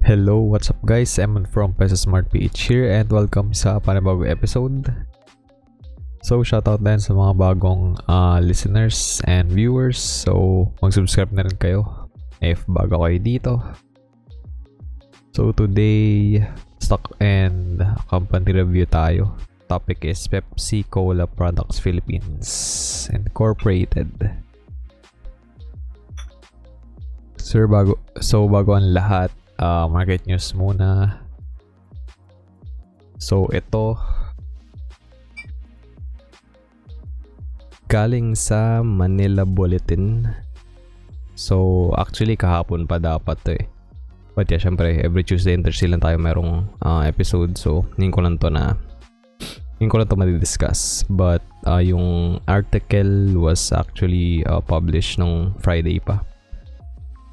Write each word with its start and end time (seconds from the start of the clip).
Hello, 0.00 0.40
what's 0.40 0.72
up 0.72 0.80
guys? 0.88 1.12
Emon 1.20 1.44
from 1.44 1.76
Pesa 1.76 1.92
Smart 1.92 2.32
PH 2.32 2.72
here 2.72 2.88
and 2.88 3.04
welcome 3.12 3.52
sa 3.52 3.76
panibagong 3.76 4.32
episode. 4.32 4.88
So, 6.24 6.40
shoutout 6.40 6.80
din 6.80 6.96
sa 6.96 7.12
mga 7.12 7.36
bagong 7.36 8.00
uh, 8.08 8.40
listeners 8.40 9.20
and 9.28 9.52
viewers. 9.52 10.00
So, 10.00 10.72
mag-subscribe 10.80 11.36
na 11.36 11.44
rin 11.44 11.52
kayo 11.60 11.84
if 12.40 12.64
bago 12.64 13.04
kayo 13.04 13.20
dito. 13.20 13.60
So, 15.36 15.52
today, 15.52 16.48
stock 16.80 17.12
and 17.20 17.84
company 18.08 18.56
review 18.56 18.88
tayo. 18.88 19.36
Topic 19.68 20.08
is 20.08 20.24
Pepsi 20.24 20.80
Cola 20.88 21.28
Products 21.28 21.76
Philippines 21.76 22.48
Incorporated. 23.12 24.16
Sir, 27.36 27.68
bago, 27.68 28.00
so 28.24 28.48
bago 28.48 28.80
ang 28.80 28.96
lahat, 28.96 29.28
uh, 29.60 29.86
market 29.86 30.24
news 30.24 30.56
muna. 30.56 31.20
So, 33.20 33.46
ito 33.52 34.00
galing 37.92 38.32
sa 38.32 38.80
Manila 38.80 39.44
Bulletin. 39.44 40.24
So, 41.36 41.90
actually, 42.00 42.40
kahapon 42.40 42.88
pa 42.88 42.96
dapat 42.96 43.36
to 43.44 43.52
eh. 43.60 43.64
But 44.38 44.48
yeah, 44.48 44.62
syempre, 44.62 45.02
every 45.04 45.26
Tuesday 45.26 45.52
and 45.52 45.66
Thursday 45.66 45.90
lang 45.90 46.00
tayo 46.00 46.16
merong 46.16 46.64
uh, 46.80 47.02
episode. 47.04 47.58
So, 47.60 47.84
hindi 47.98 48.08
ko 48.14 48.24
lang 48.24 48.40
to 48.40 48.48
na 48.48 48.78
hindi 49.76 49.90
ko 49.90 50.00
lang 50.00 50.08
to 50.08 50.16
madidiscuss. 50.16 51.04
But, 51.10 51.42
uh, 51.66 51.82
yung 51.82 52.38
article 52.46 53.36
was 53.36 53.74
actually 53.74 54.46
uh, 54.46 54.62
published 54.62 55.18
nung 55.18 55.56
Friday 55.60 55.98
pa. 55.98 56.22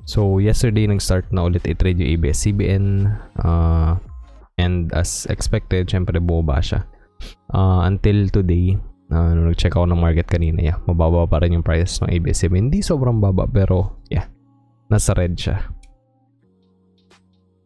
So, 0.08 0.40
yesterday 0.40 0.88
nag-start 0.88 1.36
na 1.36 1.44
ulit 1.44 1.68
i-trade 1.68 2.00
yung 2.00 2.12
ABS-CBN 2.16 3.12
uh, 3.44 4.00
and 4.56 4.88
as 4.96 5.28
expected, 5.28 5.92
syempre 5.92 6.24
bumaba 6.24 6.64
siya. 6.64 6.88
Uh, 7.52 7.84
until 7.84 8.32
today, 8.32 8.80
uh, 9.12 9.36
nag-check 9.36 9.76
ako 9.76 9.84
ng 9.84 10.00
market 10.00 10.32
kanina, 10.32 10.64
yeah, 10.64 10.80
mababa 10.88 11.28
pa 11.28 11.44
rin 11.44 11.60
yung 11.60 11.66
price 11.68 12.00
ng 12.00 12.08
ABS-CBN. 12.08 12.72
Hindi 12.72 12.80
sobrang 12.80 13.20
baba 13.20 13.52
pero 13.52 14.00
yeah, 14.08 14.32
nasa 14.88 15.12
red 15.12 15.36
siya. 15.36 15.60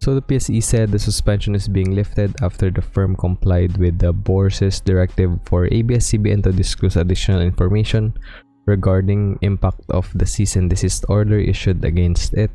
So 0.02 0.17
the 0.17 0.26
PSE 0.26 0.66
said 0.66 0.89
the 0.89 0.98
suspension 0.98 1.53
is 1.53 1.70
being 1.70 1.94
lifted 1.94 2.33
after 2.42 2.73
the 2.73 2.81
firm 2.81 3.14
complied 3.14 3.78
with 3.78 4.02
the 4.02 4.09
board's 4.09 4.81
directive 4.81 5.38
for 5.45 5.70
ABS-CBN 5.70 6.42
to 6.42 6.52
disclose 6.52 6.98
additional 6.98 7.45
information 7.45 8.17
regarding 8.66 9.38
impact 9.42 9.81
of 9.90 10.09
the 10.16 10.26
cease 10.26 10.56
and 10.56 10.70
desist 10.70 11.06
order 11.09 11.40
issued 11.40 11.84
against 11.84 12.34
it 12.34 12.52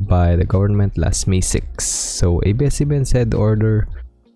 by 0.00 0.36
the 0.36 0.44
government 0.44 0.98
last 0.98 1.26
May 1.26 1.40
6. 1.40 1.84
So 1.84 2.40
ABS-CBN 2.44 3.06
said 3.06 3.30
the 3.30 3.38
order 3.38 3.88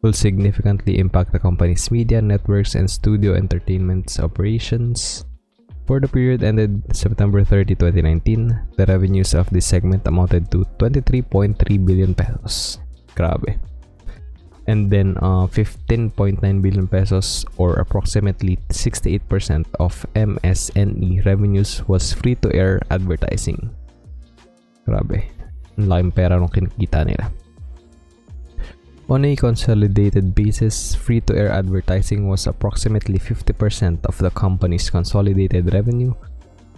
will 0.03 0.17
significantly 0.17 0.99
impact 0.99 1.33
the 1.33 1.39
company's 1.39 1.91
media 1.91 2.23
networks 2.23 2.75
and 2.75 2.89
studio 2.89 3.35
entertainment's 3.35 4.19
operations. 4.19 5.25
For 5.87 6.01
the 6.01 6.09
period 6.09 6.43
ended 6.43 6.83
September 6.95 7.45
30, 7.45 7.75
2019, 7.75 8.77
the 8.77 8.87
revenues 8.87 9.35
of 9.35 9.51
this 9.51 9.67
segment 9.67 10.07
amounted 10.07 10.51
to 10.53 10.65
23.3 10.79 11.59
billion 11.85 12.15
pesos. 12.15 12.79
Grabe 13.15 13.59
and 14.71 14.87
then 14.87 15.19
uh, 15.19 15.51
15.9 15.51 16.39
billion 16.39 16.87
pesos 16.87 17.43
or 17.59 17.83
approximately 17.83 18.55
68% 18.71 19.67
of 19.83 20.07
MSNE 20.15 21.27
revenues 21.27 21.83
was 21.91 22.15
free-to-air 22.15 22.79
advertising. 22.95 23.75
Grabe. 24.87 25.27
Ang 25.75 26.15
pera 26.15 26.39
nung 26.39 26.55
kinikita 26.55 27.03
nila. 27.03 27.35
On 29.11 29.27
a 29.27 29.35
consolidated 29.35 30.39
basis, 30.39 30.95
free-to-air 30.95 31.51
advertising 31.51 32.31
was 32.31 32.47
approximately 32.47 33.19
50% 33.19 34.07
of 34.07 34.15
the 34.23 34.31
company's 34.31 34.87
consolidated 34.87 35.75
revenue 35.75 36.15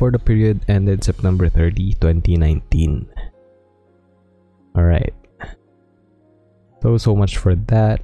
for 0.00 0.08
the 0.08 0.18
period 0.18 0.64
ended 0.64 1.04
September 1.04 1.52
30, 1.52 2.00
2019. 2.00 3.04
Alright. 4.72 5.12
So, 6.82 6.98
so 6.98 7.14
much 7.14 7.38
for 7.38 7.54
that. 7.70 8.02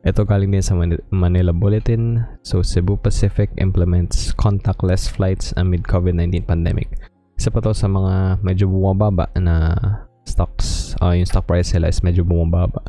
Ito 0.00 0.24
galing 0.24 0.56
din 0.56 0.64
sa 0.64 0.72
Manila 1.12 1.52
Bulletin. 1.52 2.24
So, 2.40 2.64
Cebu 2.64 2.96
Pacific 2.96 3.52
implements 3.60 4.32
contactless 4.32 5.04
flights 5.04 5.52
amid 5.60 5.84
COVID-19 5.84 6.48
pandemic. 6.48 6.88
Isa 7.36 7.52
pa 7.52 7.60
to 7.60 7.76
sa 7.76 7.84
mga 7.84 8.40
medyo 8.40 8.64
bumababa 8.64 9.28
na 9.36 9.76
stocks. 10.24 10.96
Uh, 11.04 11.20
yung 11.20 11.28
stock 11.28 11.44
price 11.44 11.76
nila 11.76 11.92
is 11.92 12.00
medyo 12.00 12.24
bumababa. 12.24 12.80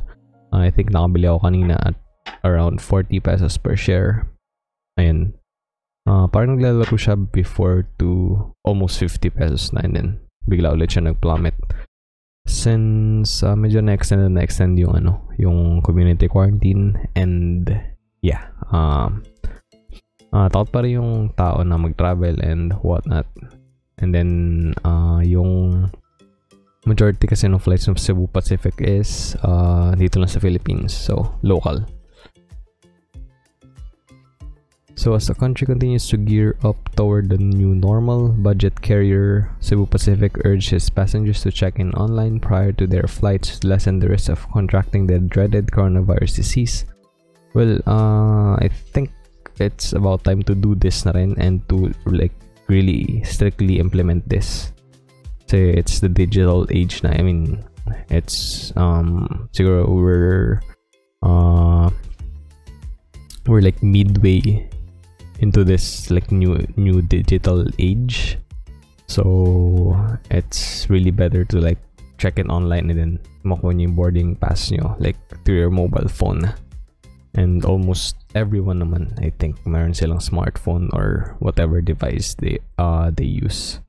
Uh, 0.56 0.64
I 0.64 0.72
think 0.72 0.96
nakabili 0.96 1.28
ako 1.28 1.44
kanina 1.44 1.76
at 1.84 2.00
around 2.48 2.80
40 2.80 3.20
pesos 3.20 3.60
per 3.60 3.76
share. 3.76 4.24
Ayun. 4.96 5.36
Uh, 6.08 6.32
parang 6.32 6.56
naglalaro 6.56 6.96
siya 6.96 7.20
before 7.20 7.92
to 8.00 8.40
almost 8.64 8.96
50 8.96 9.36
pesos 9.36 9.76
na 9.76 9.84
and 9.84 10.00
then 10.00 10.10
bigla 10.48 10.72
ulit 10.72 10.96
siya 10.96 11.12
nag-plummet 11.12 11.60
since 12.48 13.44
uh, 13.44 13.56
medyo 13.56 13.82
na-extend 13.82 14.24
na 14.24 14.40
na-extend 14.40 14.80
yung 14.80 14.94
ano, 14.96 15.26
yung 15.36 15.82
community 15.82 16.28
quarantine 16.28 16.96
and 17.16 17.72
yeah, 18.22 18.52
um 18.72 19.24
uh, 20.34 20.48
takot 20.50 20.70
pa 20.70 20.80
rin 20.86 21.02
yung 21.02 21.34
tao 21.34 21.62
na 21.66 21.78
mag-travel 21.78 22.38
and 22.42 22.74
whatnot. 22.86 23.26
And 24.00 24.16
then 24.16 24.30
uh, 24.86 25.20
yung 25.24 25.86
majority 26.88 27.28
kasi 27.28 27.52
ng 27.52 27.60
flights 27.60 27.92
ng 27.92 28.00
Cebu 28.00 28.32
Pacific 28.32 28.80
is 28.80 29.36
uh, 29.44 29.92
dito 30.00 30.18
lang 30.18 30.32
sa 30.32 30.40
Philippines. 30.40 30.96
So, 30.96 31.36
local. 31.44 31.84
So 35.00 35.16
as 35.16 35.32
the 35.32 35.34
country 35.34 35.64
continues 35.64 36.12
to 36.12 36.20
gear 36.20 36.60
up 36.60 36.76
toward 37.00 37.32
the 37.32 37.40
new 37.40 37.72
normal, 37.72 38.36
budget 38.36 38.76
carrier 38.84 39.48
Cebu 39.64 39.88
Pacific 39.88 40.36
urged 40.44 40.76
its 40.76 40.92
passengers 40.92 41.40
to 41.48 41.56
check 41.56 41.80
in 41.80 41.96
online 41.96 42.44
prior 42.44 42.76
to 42.76 42.84
their 42.86 43.08
flights 43.08 43.64
to 43.64 43.68
lessen 43.72 44.04
the 44.04 44.12
risk 44.12 44.28
of 44.28 44.44
contracting 44.52 45.08
the 45.08 45.24
dreaded 45.24 45.68
coronavirus 45.72 46.44
disease. 46.44 46.84
Well, 47.56 47.80
uh, 47.88 48.60
I 48.60 48.68
think 48.92 49.16
it's 49.64 49.96
about 49.96 50.28
time 50.28 50.44
to 50.44 50.54
do 50.54 50.76
this 50.76 51.08
na 51.08 51.16
rin 51.16 51.32
and 51.40 51.64
to 51.72 51.96
like 52.04 52.36
really 52.68 53.24
strictly 53.24 53.80
implement 53.80 54.28
this. 54.28 54.76
Kasi 55.48 55.80
it's 55.80 56.04
the 56.04 56.12
digital 56.12 56.68
age 56.76 57.08
na. 57.08 57.16
I 57.16 57.24
mean, 57.24 57.64
it's 58.12 58.76
um 58.76 59.48
siguro 59.56 59.88
we're 59.88 60.60
uh 61.24 61.88
we're 63.48 63.64
like 63.64 63.80
midway 63.80 64.68
into 65.40 65.64
this 65.64 66.12
like 66.12 66.32
new 66.32 66.60
new 66.76 67.02
digital 67.02 67.66
age. 67.80 68.38
So 69.08 69.98
it's 70.30 70.90
really 70.90 71.12
better 71.12 71.44
to 71.46 71.58
like 71.60 71.80
check 72.20 72.38
in 72.38 72.52
online 72.52 72.92
and 72.92 73.00
then 73.00 73.14
makuha 73.48 73.74
niyo 73.74 73.90
yung 73.90 73.96
boarding 73.96 74.30
pass 74.36 74.70
nyo 74.70 75.00
like 75.00 75.18
through 75.44 75.58
your 75.58 75.74
mobile 75.74 76.08
phone. 76.08 76.46
And 77.34 77.64
almost 77.64 78.20
everyone 78.36 78.84
naman 78.84 79.16
I 79.24 79.32
think 79.40 79.58
meron 79.66 79.96
silang 79.96 80.22
smartphone 80.22 80.92
or 80.94 81.38
whatever 81.40 81.82
device 81.82 82.36
they 82.38 82.60
uh 82.78 83.10
they 83.14 83.26
use 83.26 83.80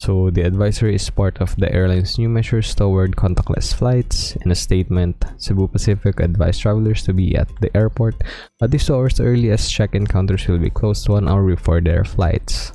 so 0.00 0.30
the 0.30 0.42
advisory 0.42 0.94
is 0.94 1.10
part 1.10 1.38
of 1.40 1.54
the 1.56 1.70
airline's 1.72 2.18
new 2.18 2.28
measures 2.28 2.74
toward 2.74 3.16
contactless 3.16 3.74
flights. 3.74 4.34
In 4.36 4.50
a 4.50 4.54
statement, 4.54 5.24
Cebu 5.36 5.68
Pacific 5.68 6.20
advised 6.20 6.62
travelers 6.62 7.02
to 7.04 7.12
be 7.12 7.36
at 7.36 7.48
the 7.60 7.74
airport 7.76 8.16
at 8.62 8.70
least 8.70 8.86
two 8.86 8.94
hours 8.94 9.20
early 9.20 9.50
as 9.50 9.68
check-in 9.68 10.06
counters 10.06 10.48
will 10.48 10.58
be 10.58 10.70
closed 10.70 11.08
one 11.08 11.28
hour 11.28 11.44
before 11.44 11.82
their 11.82 12.04
flights. 12.04 12.72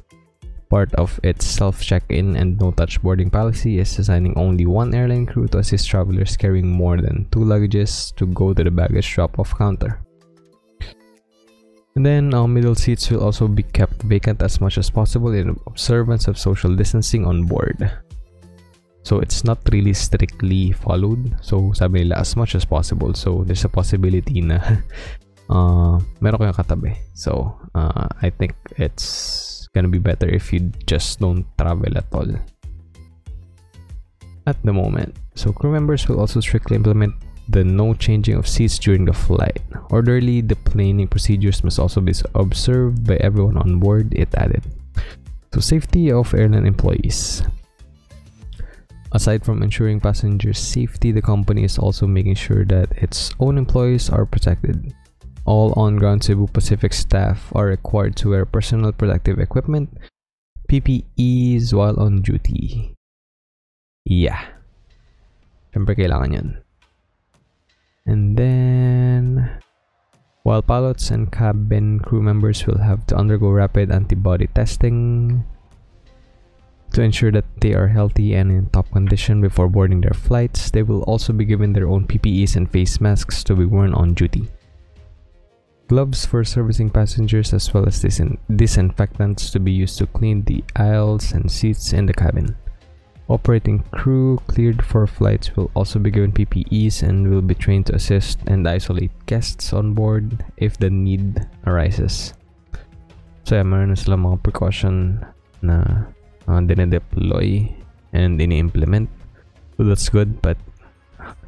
Part 0.69 0.93
of 0.95 1.19
its 1.23 1.45
self-check-in 1.45 2.35
and 2.35 2.59
no-touch 2.59 3.01
boarding 3.01 3.29
policy 3.29 3.79
is 3.79 3.97
assigning 3.97 4.37
only 4.37 4.65
one 4.65 4.93
airline 4.93 5.25
crew 5.25 5.47
to 5.49 5.59
assist 5.59 5.89
travelers 5.89 6.37
carrying 6.37 6.69
more 6.69 7.01
than 7.01 7.27
two 7.31 7.39
luggages 7.39 8.15
to 8.17 8.27
go 8.27 8.53
to 8.53 8.63
the 8.63 8.71
baggage 8.71 9.09
drop-off 9.13 9.57
counter. 9.57 10.04
Then 11.95 12.33
our 12.35 12.47
middle 12.47 12.75
seats 12.75 13.09
will 13.09 13.23
also 13.23 13.47
be 13.47 13.63
kept 13.63 14.03
vacant 14.03 14.43
as 14.43 14.59
much 14.59 14.77
as 14.77 14.89
possible 14.89 15.31
in 15.31 15.55
observance 15.65 16.27
of 16.27 16.37
social 16.37 16.75
distancing 16.75 17.23
on 17.23 17.47
board. 17.47 17.79
So 19.07 19.23
it's 19.23 19.47
not 19.47 19.63
really 19.71 19.93
strictly 19.93 20.73
followed. 20.75 21.39
So 21.39 21.71
sabi 21.71 22.03
nila 22.03 22.19
as 22.19 22.35
much 22.35 22.51
as 22.51 22.67
possible. 22.67 23.15
So 23.15 23.47
there's 23.47 23.63
a 23.63 23.71
possibility 23.71 24.43
na 24.43 24.59
uh, 25.53 25.95
meron 26.19 26.35
kayong 26.35 26.59
katabi. 26.59 26.99
So 27.15 27.55
uh, 27.71 28.11
I 28.19 28.27
think 28.27 28.59
it's 28.75 29.71
gonna 29.71 29.87
be 29.87 30.03
better 30.03 30.27
if 30.27 30.51
you 30.51 30.67
just 30.91 31.23
don't 31.23 31.47
travel 31.55 31.95
at 31.95 32.11
all. 32.11 32.27
At 34.43 34.59
the 34.67 34.75
moment. 34.75 35.15
So 35.39 35.55
crew 35.55 35.71
members 35.71 36.11
will 36.11 36.19
also 36.19 36.43
strictly 36.43 36.75
implement 36.75 37.15
the 37.49 37.63
no 37.63 37.93
changing 37.93 38.35
of 38.35 38.47
seats 38.47 38.79
during 38.79 39.05
the 39.05 39.13
flight. 39.13 39.61
Orderly 39.89 40.41
deplaning 40.41 41.09
procedures 41.09 41.63
must 41.63 41.79
also 41.79 42.01
be 42.01 42.13
observed 42.33 43.05
by 43.05 43.15
everyone 43.17 43.57
on 43.57 43.79
board, 43.79 44.13
it 44.13 44.33
added. 44.35 44.63
To 45.51 45.61
safety 45.61 46.11
of 46.11 46.33
airline 46.33 46.65
employees. 46.65 47.43
Aside 49.11 49.45
from 49.45 49.63
ensuring 49.63 50.01
passengers' 50.01 50.59
safety, 50.59 51.11
the 51.11 51.21
company 51.21 51.63
is 51.63 51.79
also 51.79 52.05
making 52.05 52.35
sure 52.35 52.65
that 52.65 52.91
its 52.99 53.31
own 53.39 53.57
employees 53.57 54.09
are 54.09 54.25
protected. 54.25 54.93
All 55.45 55.71
on 55.77 55.95
ground 55.95 56.23
Cebu 56.23 56.47
Pacific 56.47 56.91
staff 56.91 57.53
are 57.55 57.67
required 57.67 58.17
to 58.17 58.31
wear 58.31 58.45
personal 58.45 58.91
protective 58.91 59.39
equipment, 59.39 59.95
PPEs 60.67 61.71
while 61.71 61.95
on 61.99 62.21
duty. 62.21 62.91
Yeah. 64.03 64.41
Siyempre 65.71 65.95
kailangan 65.95 66.33
yun. 66.33 66.64
And 68.05 68.37
then, 68.37 69.49
while 70.43 70.61
pilots 70.61 71.09
and 71.09 71.31
cabin 71.31 71.99
crew 71.99 72.21
members 72.21 72.67
will 72.67 72.77
have 72.77 73.05
to 73.07 73.17
undergo 73.17 73.49
rapid 73.49 73.91
antibody 73.91 74.45
testing 74.47 75.43
to 76.93 77.01
ensure 77.01 77.31
that 77.31 77.45
they 77.61 77.73
are 77.73 77.87
healthy 77.87 78.35
and 78.35 78.51
in 78.51 78.69
top 78.69 78.89
condition 78.91 79.41
before 79.41 79.67
boarding 79.67 80.01
their 80.01 80.13
flights, 80.13 80.69
they 80.69 80.83
will 80.83 81.01
also 81.03 81.33
be 81.33 81.45
given 81.45 81.73
their 81.73 81.87
own 81.87 82.05
PPEs 82.07 82.55
and 82.55 82.71
face 82.71 83.01
masks 83.01 83.43
to 83.43 83.55
be 83.55 83.65
worn 83.65 83.93
on 83.93 84.13
duty. 84.13 84.47
Gloves 85.87 86.25
for 86.25 86.43
servicing 86.43 86.89
passengers 86.89 87.53
as 87.53 87.73
well 87.73 87.87
as 87.87 88.01
disin- 88.01 88.37
disinfectants 88.55 89.51
to 89.51 89.59
be 89.59 89.71
used 89.71 89.97
to 89.97 90.07
clean 90.07 90.43
the 90.43 90.63
aisles 90.75 91.31
and 91.31 91.51
seats 91.51 91.91
in 91.91 92.05
the 92.05 92.13
cabin. 92.13 92.55
Operating 93.25 93.81
crew 93.89 94.37
cleared 94.45 94.85
for 94.85 95.07
flights 95.07 95.55
will 95.57 95.71
also 95.73 95.97
be 95.97 96.11
given 96.13 96.31
PPEs 96.31 97.01
and 97.01 97.25
will 97.25 97.41
be 97.41 97.57
trained 97.57 97.89
to 97.89 97.95
assist 97.95 98.37
and 98.45 98.69
isolate 98.69 99.09
guests 99.25 99.73
on 99.73 99.97
board 99.97 100.45
if 100.57 100.77
the 100.77 100.91
need 100.91 101.41
arises. 101.65 102.37
So 103.49 103.57
yeah, 103.57 103.65
meron 103.65 103.89
na 103.89 103.97
sila 103.97 104.17
mga 104.17 104.45
precaution 104.45 105.25
na 105.65 106.05
uh, 106.45 106.61
dinedeploy 106.61 107.73
and 108.13 108.37
ini-implement. 108.37 109.09
So 109.77 109.89
that's 109.89 110.09
good, 110.09 110.41
but 110.45 110.57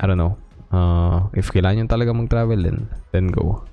I 0.02 0.10
don't 0.10 0.18
know. 0.18 0.34
Uh, 0.74 1.30
if 1.38 1.54
kailangan 1.54 1.86
nyo 1.86 1.94
talaga 1.94 2.12
mag-travel, 2.12 2.58
then, 2.58 2.90
then 3.14 3.30
go. 3.30 3.66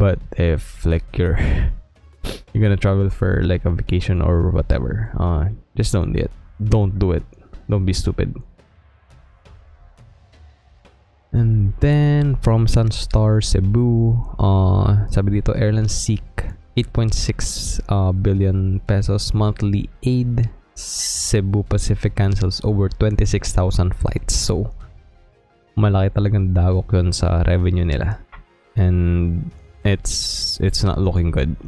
But 0.00 0.16
if 0.40 0.86
like 0.88 1.04
you're 1.12 1.36
you're 2.52 2.64
gonna 2.64 2.80
travel 2.80 3.12
for 3.12 3.44
like 3.44 3.68
a 3.68 3.70
vacation 3.70 4.24
or 4.24 4.48
whatever, 4.48 5.12
uh, 5.20 5.52
just 5.76 5.92
don't 5.92 6.16
do 6.16 6.24
it. 6.24 6.32
Don't 6.58 6.98
do 6.98 7.12
it. 7.12 7.22
Don't 7.70 7.86
be 7.86 7.92
stupid. 7.92 8.34
And 11.32 11.74
then 11.80 12.36
from 12.40 12.66
Sunstar 12.66 13.44
Cebu, 13.44 14.16
uh, 14.40 15.06
sabi 15.12 15.38
dito 15.38 15.52
airlines 15.54 15.92
seek 15.92 16.24
8.6 16.74 17.84
uh, 17.90 18.12
billion 18.12 18.80
pesos 18.88 19.34
monthly 19.34 19.90
aid. 20.02 20.48
Cebu 20.78 21.66
Pacific 21.66 22.14
cancels 22.14 22.62
over 22.62 22.86
26,000 22.86 23.90
flights. 23.98 24.38
So, 24.38 24.70
malaki 25.74 26.14
talagang 26.14 26.54
dagok 26.54 26.94
yun 26.94 27.10
sa 27.10 27.42
revenue 27.42 27.82
nila. 27.82 28.22
And 28.78 29.42
it's 29.82 30.56
it's 30.62 30.86
not 30.86 31.02
looking 31.02 31.34
good. 31.34 31.58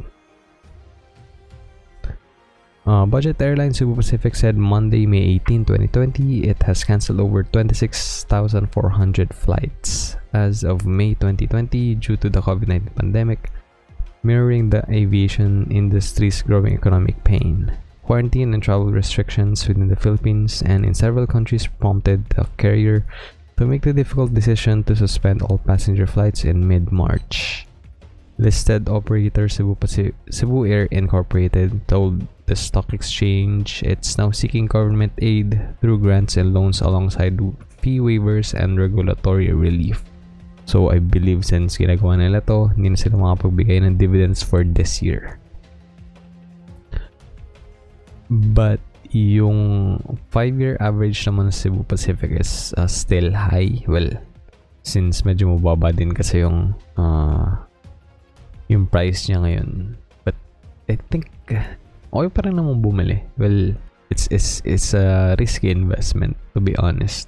Uh, 2.83 3.05
Budget 3.05 3.39
Airlines 3.39 3.77
Cebu 3.77 3.95
Pacific 3.95 4.33
said 4.33 4.57
Monday, 4.57 5.05
May 5.05 5.37
18, 5.45 5.65
2020, 5.65 6.49
it 6.49 6.63
has 6.63 6.83
canceled 6.83 7.19
over 7.19 7.43
26,400 7.43 9.33
flights 9.35 10.17
as 10.33 10.63
of 10.63 10.85
May 10.87 11.13
2020 11.13 11.95
due 11.95 12.17
to 12.17 12.29
the 12.29 12.41
COVID 12.41 12.67
19 12.67 12.89
pandemic, 12.95 13.51
mirroring 14.23 14.71
the 14.71 14.83
aviation 14.89 15.69
industry's 15.69 16.41
growing 16.41 16.73
economic 16.73 17.23
pain. 17.23 17.71
Quarantine 18.01 18.51
and 18.55 18.63
travel 18.63 18.91
restrictions 18.91 19.67
within 19.67 19.87
the 19.87 19.95
Philippines 19.95 20.63
and 20.65 20.83
in 20.83 20.95
several 20.95 21.27
countries 21.27 21.67
prompted 21.67 22.27
the 22.31 22.47
carrier 22.57 23.05
to 23.57 23.67
make 23.67 23.83
the 23.83 23.93
difficult 23.93 24.33
decision 24.33 24.83
to 24.85 24.95
suspend 24.95 25.43
all 25.43 25.59
passenger 25.59 26.07
flights 26.07 26.43
in 26.43 26.67
mid 26.67 26.91
March. 26.91 27.67
Listed 28.37 28.89
operator 28.89 29.49
Cebu, 29.49 29.77
Cebu 30.31 30.65
Air 30.65 30.85
Incorporated 30.91 31.87
told 31.87 32.27
the 32.45 32.55
stock 32.55 32.91
exchange 32.93 33.83
it's 33.83 34.17
now 34.17 34.31
seeking 34.31 34.67
government 34.67 35.13
aid 35.19 35.59
through 35.79 35.99
grants 35.99 36.37
and 36.37 36.53
loans 36.53 36.81
alongside 36.81 37.39
fee 37.79 37.99
waivers 37.99 38.53
and 38.53 38.79
regulatory 38.79 39.51
relief. 39.53 40.03
So 40.65 40.91
I 40.91 40.99
believe 40.99 41.43
since 41.43 41.77
ginagawa 41.77 42.17
nila 42.17 42.41
to, 42.47 42.71
hindi 42.75 42.93
na 42.93 42.99
sila 42.99 43.17
makapagbigay 43.19 43.83
ng 43.83 43.97
dividends 43.99 44.43
for 44.43 44.63
this 44.63 45.01
year. 45.01 45.39
But 48.31 48.79
yung 49.11 49.99
5-year 50.31 50.79
average 50.79 51.19
naman 51.27 51.51
ng 51.51 51.55
Cebu 51.55 51.83
Pacific 51.83 52.31
is 52.31 52.71
uh, 52.79 52.87
still 52.87 53.35
high. 53.35 53.83
Well, 53.83 54.15
since 54.87 55.27
medyo 55.27 55.51
mababa 55.51 55.91
din 55.91 56.15
kasi 56.15 56.41
yung 56.47 56.73
uh, 56.95 57.59
yung 58.71 58.87
price 58.87 59.27
niya 59.27 59.43
ngayon. 59.43 59.99
But 60.23 60.39
I 60.87 60.95
think 61.11 61.27
okay 62.15 62.29
pa 62.31 62.47
rin 62.47 62.55
naman 62.55 62.79
bumili. 62.79 63.27
Well, 63.35 63.75
it's 64.07 64.31
it's 64.31 64.63
it's 64.63 64.95
a 64.95 65.35
risky 65.35 65.75
investment 65.75 66.39
to 66.55 66.63
be 66.63 66.71
honest. 66.79 67.27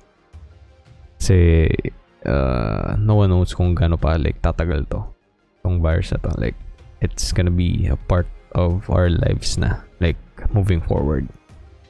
Kasi 1.19 1.67
uh, 2.23 2.95
no 2.95 3.19
one 3.19 3.35
knows 3.35 3.51
kung 3.51 3.75
gaano 3.75 3.99
pa 3.99 4.15
like 4.15 4.39
tatagal 4.39 4.87
to. 4.95 5.03
Tong 5.67 5.83
virus 5.83 6.15
na 6.15 6.23
to. 6.23 6.31
Like 6.39 6.55
it's 7.03 7.35
gonna 7.35 7.53
be 7.53 7.91
a 7.91 7.99
part 8.07 8.27
of 8.55 8.87
our 8.87 9.11
lives 9.11 9.59
na. 9.59 9.83
Like 9.99 10.19
moving 10.55 10.79
forward 10.79 11.27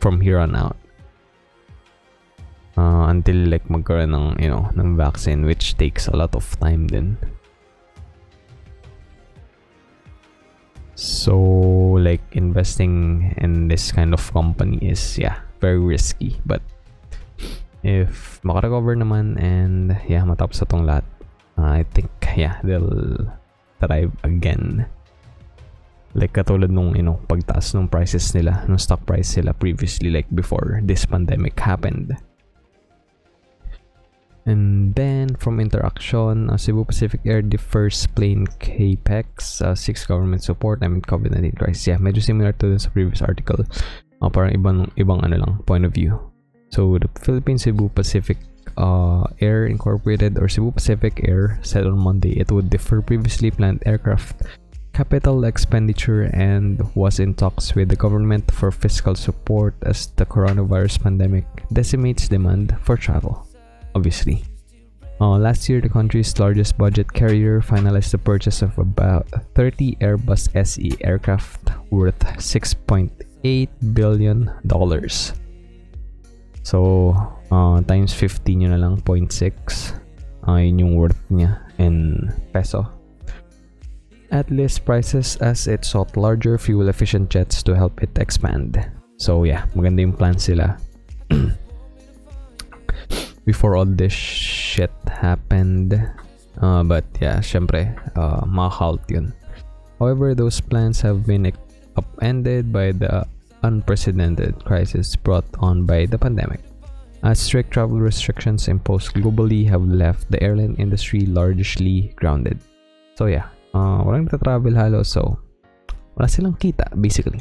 from 0.01 0.17
here 0.17 0.41
on 0.41 0.57
out. 0.57 0.77
Uh, 2.73 3.05
until 3.05 3.37
like 3.53 3.69
magkaroon 3.69 4.17
ng 4.17 4.41
you 4.41 4.49
know 4.49 4.65
ng 4.73 4.97
vaccine 4.97 5.45
which 5.45 5.77
takes 5.77 6.09
a 6.09 6.15
lot 6.17 6.33
of 6.33 6.45
time 6.57 6.89
din. 6.89 7.17
So, 10.93 11.37
like 11.97 12.21
investing 12.37 13.33
in 13.41 13.67
this 13.67 13.91
kind 13.91 14.13
of 14.13 14.21
company 14.29 14.77
is 14.81 15.17
yeah, 15.17 15.41
very 15.57 15.81
risky. 15.81 16.37
But 16.45 16.61
if 17.81 18.39
makarecover 18.45 18.93
naman 18.93 19.41
and 19.41 19.97
yeah, 20.05 20.21
matapos 20.21 20.61
sa 20.61 20.65
tong 20.69 20.85
lahat, 20.85 21.05
uh, 21.57 21.81
I 21.81 21.83
think 21.97 22.09
yeah, 22.37 22.61
they'll 22.61 23.25
thrive 23.81 24.13
again. 24.21 24.85
Like 26.13 26.37
katulad 26.37 26.69
nung 26.69 26.93
you 26.93 27.01
know, 27.01 27.17
pagtaas 27.25 27.73
ng 27.73 27.89
prices 27.89 28.29
nila, 28.37 28.61
ng 28.69 28.77
stock 28.77 29.01
price 29.09 29.33
sila 29.33 29.57
previously 29.57 30.13
like 30.13 30.29
before 30.29 30.77
this 30.85 31.09
pandemic 31.09 31.57
happened. 31.57 32.13
And 34.45 34.93
then 34.95 35.35
from 35.35 35.59
interaction, 35.59 36.49
uh, 36.49 36.57
Cebu 36.57 36.83
Pacific 36.83 37.21
Air 37.23 37.41
defers 37.41 38.07
plane 38.07 38.47
capex, 38.59 39.61
uh, 39.61 39.75
six 39.75 40.05
government 40.05 40.43
support, 40.43 40.83
I 40.83 40.87
mean 40.87 41.01
COVID-19 41.01 41.57
crisis. 41.57 41.87
Yeah, 41.87 41.97
medyo 41.97 42.21
similar 42.21 42.51
to 42.59 42.75
the 42.75 42.89
previous 42.89 43.21
article. 43.21 43.63
Uh, 44.21 44.29
parang 44.29 44.51
ibang, 44.51 44.91
ibang 44.99 45.23
ano 45.23 45.37
lang, 45.39 45.53
point 45.63 45.85
of 45.85 45.93
view. 45.95 46.19
So 46.71 46.99
the 46.99 47.07
Philippine 47.23 47.57
Cebu 47.57 47.87
Pacific 47.89 48.37
uh, 48.77 49.23
Air 49.39 49.67
Incorporated 49.67 50.37
or 50.39 50.49
Cebu 50.49 50.71
Pacific 50.71 51.21
Air 51.23 51.59
said 51.61 51.85
on 51.85 51.97
Monday 51.97 52.39
it 52.39 52.51
would 52.51 52.69
defer 52.69 53.01
previously 53.01 53.51
planned 53.51 53.83
aircraft 53.85 54.41
capital 54.93 55.43
expenditure 55.45 56.29
and 56.33 56.81
was 56.95 57.19
in 57.19 57.33
talks 57.33 57.73
with 57.73 57.89
the 57.89 57.95
government 57.95 58.49
for 58.51 58.71
fiscal 58.71 59.15
support 59.15 59.73
as 59.81 60.07
the 60.17 60.25
coronavirus 60.25 61.01
pandemic 61.01 61.45
decimates 61.73 62.27
demand 62.27 62.77
for 62.81 62.95
travel 62.95 63.42
obviously. 63.95 64.43
Uh, 65.21 65.37
last 65.37 65.69
year, 65.69 65.79
the 65.79 65.89
country's 65.89 66.37
largest 66.39 66.77
budget 66.77 67.11
carrier 67.11 67.61
finalized 67.61 68.11
the 68.11 68.17
purchase 68.17 68.61
of 68.61 68.77
about 68.77 69.29
30 69.55 69.95
Airbus 70.01 70.49
SE 70.55 70.91
aircraft 71.01 71.71
worth 71.91 72.19
6.8 72.19 73.69
billion 73.93 74.51
dollars. 74.67 75.33
So, 76.63 77.15
uh, 77.51 77.81
times 77.83 78.13
50 78.13 78.55
nyo 78.55 78.69
na 78.75 78.79
lang, 78.79 79.01
0.6. 79.01 79.99
Uh, 80.47 80.59
yun 80.59 80.79
yung 80.79 80.95
worth 80.95 81.19
niya 81.31 81.59
in 81.79 82.27
peso. 82.51 82.87
At 84.31 84.49
list 84.49 84.83
prices 84.83 85.37
as 85.39 85.67
it 85.67 85.85
sought 85.85 86.17
larger 86.17 86.57
fuel-efficient 86.57 87.29
jets 87.29 87.61
to 87.63 87.75
help 87.75 88.01
it 88.01 88.17
expand. 88.17 88.81
So 89.21 89.45
yeah, 89.45 89.69
maganda 89.77 90.01
yung 90.01 90.17
plan 90.17 90.35
sila. 90.35 90.75
before 93.45 93.75
all 93.75 93.85
this 93.85 94.13
shit 94.13 94.91
happened. 95.07 95.95
Uh, 96.61 96.83
but 96.83 97.05
yeah, 97.19 97.39
syempre, 97.39 97.91
uh, 98.15 98.45
ma-halt 98.45 99.01
yun. 99.09 99.33
However, 99.99 100.35
those 100.35 100.61
plans 100.61 101.01
have 101.01 101.25
been 101.25 101.51
upended 101.97 102.71
by 102.71 102.91
the 102.91 103.25
unprecedented 103.63 104.63
crisis 104.65 105.15
brought 105.15 105.45
on 105.59 105.85
by 105.85 106.05
the 106.05 106.17
pandemic. 106.17 106.59
As 107.23 107.39
strict 107.39 107.71
travel 107.71 107.99
restrictions 107.99 108.67
imposed 108.67 109.15
globally 109.15 109.63
have 109.69 109.81
left 109.81 110.29
the 110.29 110.43
airline 110.43 110.75
industry 110.75 111.21
largely 111.23 112.11
grounded. 112.19 112.59
So 113.15 113.31
yeah, 113.31 113.47
uh, 113.73 114.03
walang 114.03 114.27
travel 114.27 114.75
halo 114.75 115.03
so 115.07 115.39
wala 116.19 116.27
silang 116.27 116.59
kita 116.59 116.83
basically. 116.99 117.39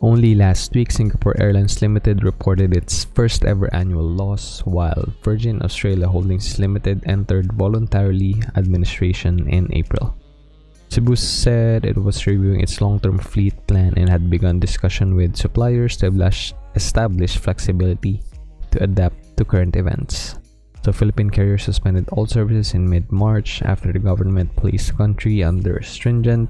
Only 0.00 0.36
last 0.36 0.74
week, 0.78 0.92
Singapore 0.92 1.34
Airlines 1.42 1.82
Limited 1.82 2.22
reported 2.22 2.76
its 2.76 3.02
first 3.18 3.44
ever 3.44 3.66
annual 3.74 4.06
loss, 4.06 4.60
while 4.62 5.10
Virgin 5.24 5.60
Australia 5.62 6.06
Holdings 6.06 6.58
Limited 6.58 7.02
entered 7.06 7.52
voluntarily 7.54 8.38
administration 8.54 9.48
in 9.48 9.66
April. 9.74 10.14
Cebu 10.88 11.16
said 11.16 11.84
it 11.84 11.98
was 11.98 12.26
reviewing 12.26 12.60
its 12.60 12.80
long 12.80 13.00
term 13.00 13.18
fleet 13.18 13.58
plan 13.66 13.92
and 13.96 14.08
had 14.08 14.30
begun 14.30 14.60
discussion 14.60 15.16
with 15.16 15.34
suppliers 15.34 15.96
to 15.98 16.06
establish 16.76 17.36
flexibility 17.36 18.22
to 18.70 18.82
adapt 18.82 19.36
to 19.36 19.44
current 19.44 19.74
events. 19.74 20.38
The 20.82 20.92
Philippine 20.92 21.28
carrier 21.28 21.58
suspended 21.58 22.08
all 22.12 22.26
services 22.26 22.72
in 22.72 22.88
mid 22.88 23.10
March 23.10 23.62
after 23.62 23.92
the 23.92 23.98
government 23.98 24.54
placed 24.54 24.88
the 24.88 24.94
country 24.94 25.42
under 25.42 25.82
stringent 25.82 26.48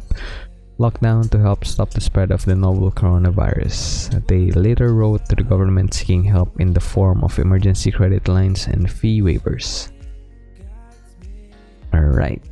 lockdown 0.79 1.29
to 1.31 1.39
help 1.39 1.67
stop 1.67 1.91
the 1.91 2.01
spread 2.01 2.31
of 2.31 2.45
the 2.47 2.55
novel 2.55 2.91
coronavirus. 2.91 4.09
They 4.27 4.51
later 4.55 4.95
wrote 4.95 5.27
to 5.27 5.35
the 5.35 5.43
government 5.43 5.93
seeking 5.93 6.23
help 6.23 6.61
in 6.61 6.73
the 6.73 6.81
form 6.81 7.23
of 7.23 7.39
emergency 7.39 7.91
credit 7.91 8.29
lines 8.29 8.67
and 8.67 8.91
fee 8.91 9.21
waivers. 9.21 9.91
Alright. 11.93 12.43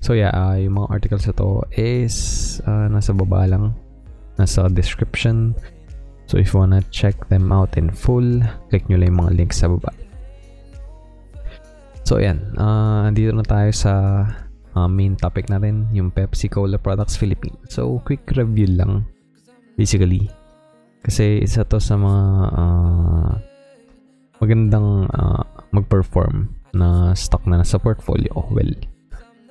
So 0.00 0.14
yeah, 0.14 0.32
uh, 0.32 0.56
yung 0.56 0.80
mga 0.80 0.88
articles 0.90 1.28
ito 1.28 1.66
is 1.76 2.58
uh, 2.64 2.88
nasa 2.88 3.12
baba 3.12 3.44
lang. 3.44 3.76
Nasa 4.40 4.72
description. 4.72 5.52
So 6.26 6.38
if 6.38 6.54
you 6.54 6.60
wanna 6.64 6.80
check 6.88 7.28
them 7.28 7.52
out 7.52 7.76
in 7.76 7.92
full, 7.92 8.40
click 8.72 8.88
nyo 8.88 8.96
lang 8.96 9.12
yung 9.12 9.20
mga 9.26 9.32
links 9.36 9.60
sa 9.60 9.68
baba. 9.68 9.92
So 12.06 12.22
ayan, 12.22 12.56
uh, 12.56 13.10
dito 13.10 13.34
na 13.34 13.42
tayo 13.42 13.68
sa 13.74 13.92
uh, 14.76 14.86
main 14.86 15.16
topic 15.16 15.48
natin, 15.48 15.88
yung 15.90 16.12
Pepsi 16.12 16.52
Cola 16.52 16.76
Products 16.76 17.16
Philippines. 17.16 17.56
So 17.72 17.98
quick 18.04 18.28
review 18.36 18.76
lang, 18.76 19.08
basically. 19.80 20.28
Kasi 21.00 21.40
isa 21.40 21.64
to 21.64 21.80
sa 21.80 21.96
mga 21.96 22.22
uh, 22.52 23.30
magandang 24.38 25.08
uh, 25.16 25.42
mag-perform 25.72 26.52
na 26.76 27.16
stock 27.16 27.42
na 27.48 27.64
nasa 27.64 27.80
portfolio. 27.80 28.44
Well, 28.52 28.76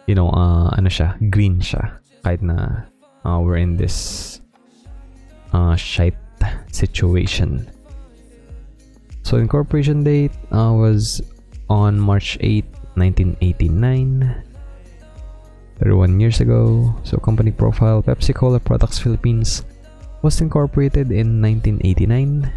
you 0.06 0.14
know, 0.14 0.30
uh, 0.30 0.70
ano 0.78 0.88
siya, 0.88 1.18
green 1.34 1.58
siya. 1.58 1.98
Kahit 2.22 2.46
na 2.46 2.86
uh, 3.26 3.42
we're 3.42 3.58
in 3.58 3.76
this 3.76 4.40
uh, 5.54 5.74
shite 5.74 6.18
situation. 6.70 7.66
So 9.26 9.38
incorporation 9.42 10.06
date 10.06 10.36
uh, 10.54 10.70
was 10.76 11.22
on 11.70 11.98
March 11.98 12.38
8, 12.42 12.62
1989. 12.94 14.55
31 15.80 16.20
years 16.20 16.40
ago. 16.40 16.94
So 17.04 17.18
company 17.18 17.52
profile 17.52 18.04
Pepsi 18.04 18.34
Cola 18.34 18.60
Products 18.60 19.00
Philippines 19.00 19.64
was 20.22 20.42
incorporated 20.42 21.12
in 21.12 21.42
1989 21.42 22.52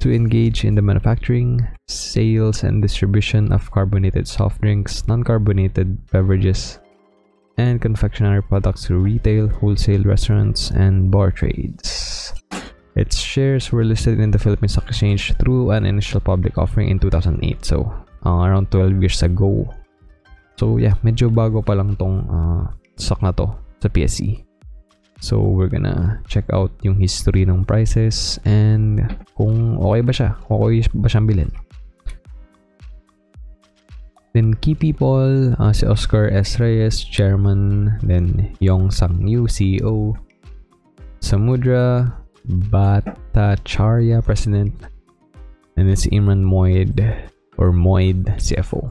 to 0.00 0.12
engage 0.12 0.64
in 0.64 0.74
the 0.74 0.82
manufacturing, 0.82 1.66
sales, 1.88 2.62
and 2.62 2.82
distribution 2.82 3.52
of 3.52 3.70
carbonated 3.70 4.28
soft 4.28 4.60
drinks, 4.60 5.08
non 5.08 5.24
carbonated 5.24 5.96
beverages, 6.12 6.78
and 7.56 7.80
confectionery 7.80 8.42
products 8.42 8.84
to 8.84 8.96
retail, 8.96 9.48
wholesale 9.48 10.02
restaurants, 10.02 10.70
and 10.72 11.10
bar 11.10 11.30
trades. 11.30 12.34
Its 12.96 13.18
shares 13.18 13.72
were 13.72 13.84
listed 13.84 14.20
in 14.20 14.30
the 14.30 14.38
Philippine 14.38 14.68
Stock 14.68 14.88
Exchange 14.88 15.34
through 15.38 15.70
an 15.70 15.84
initial 15.84 16.20
public 16.20 16.58
offering 16.58 16.90
in 16.90 16.98
2008, 16.98 17.64
so 17.64 17.92
uh, 18.24 18.44
around 18.44 18.70
12 18.70 19.00
years 19.00 19.22
ago. 19.22 19.66
So 20.56 20.78
yeah, 20.78 20.94
medyo 21.02 21.30
bago 21.30 21.60
pa 21.60 21.74
lang 21.74 21.98
tong 21.98 22.24
uh, 22.30 22.64
stock 22.94 23.22
na 23.22 23.34
to 23.34 23.50
sa 23.82 23.88
PSE. 23.90 24.44
So, 25.24 25.40
we're 25.40 25.72
gonna 25.72 26.20
check 26.28 26.44
out 26.52 26.68
yung 26.84 27.00
history 27.00 27.48
ng 27.48 27.64
prices 27.64 28.36
and 28.44 29.00
kung 29.32 29.80
okay 29.80 30.04
ba 30.04 30.12
siya, 30.12 30.30
okay 30.52 30.84
ba 30.92 31.08
siyang 31.08 31.24
bilhin. 31.24 31.48
Then, 34.36 34.52
key 34.58 34.74
people, 34.74 35.54
uh, 35.56 35.72
si 35.72 35.86
Oscar 35.86 36.28
S. 36.28 36.58
Reyes, 36.60 37.00
chairman. 37.06 37.94
Then, 38.02 38.52
Yong 38.58 38.90
Sang 38.90 39.22
Yu, 39.24 39.46
CEO. 39.46 40.18
Samudra 41.22 42.12
Bhattacharya, 42.44 44.20
president. 44.20 44.74
And 45.78 45.88
then 45.88 45.96
si 45.96 46.10
Imran 46.10 46.42
Moid, 46.42 47.00
or 47.56 47.70
Moid, 47.70 48.26
CFO. 48.42 48.90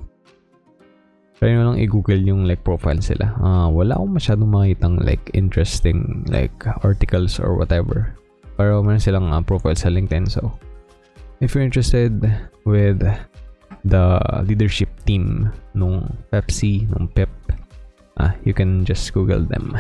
Try 1.43 1.59
nyo 1.59 1.75
lang 1.75 1.83
i-google 1.83 2.23
yung 2.23 2.47
like 2.47 2.63
profile 2.63 3.03
sila. 3.03 3.35
Uh, 3.35 3.67
wala 3.67 3.99
akong 3.99 4.15
masyadong 4.15 4.47
makitang 4.47 4.95
like 5.03 5.27
interesting 5.35 6.23
like 6.31 6.55
articles 6.87 7.35
or 7.35 7.59
whatever. 7.59 8.15
Pero 8.55 8.79
meron 8.79 9.03
silang 9.03 9.27
uh, 9.27 9.43
profile 9.43 9.75
sa 9.75 9.91
LinkedIn. 9.91 10.31
So, 10.31 10.55
if 11.43 11.51
you're 11.51 11.67
interested 11.67 12.15
with 12.63 13.03
the 13.83 14.23
leadership 14.47 14.87
team 15.03 15.51
nung 15.75 16.15
Pepsi, 16.31 16.87
nung 16.95 17.11
Pep, 17.11 17.27
uh, 18.23 18.31
you 18.47 18.55
can 18.55 18.87
just 18.87 19.11
Google 19.11 19.43
them. 19.43 19.75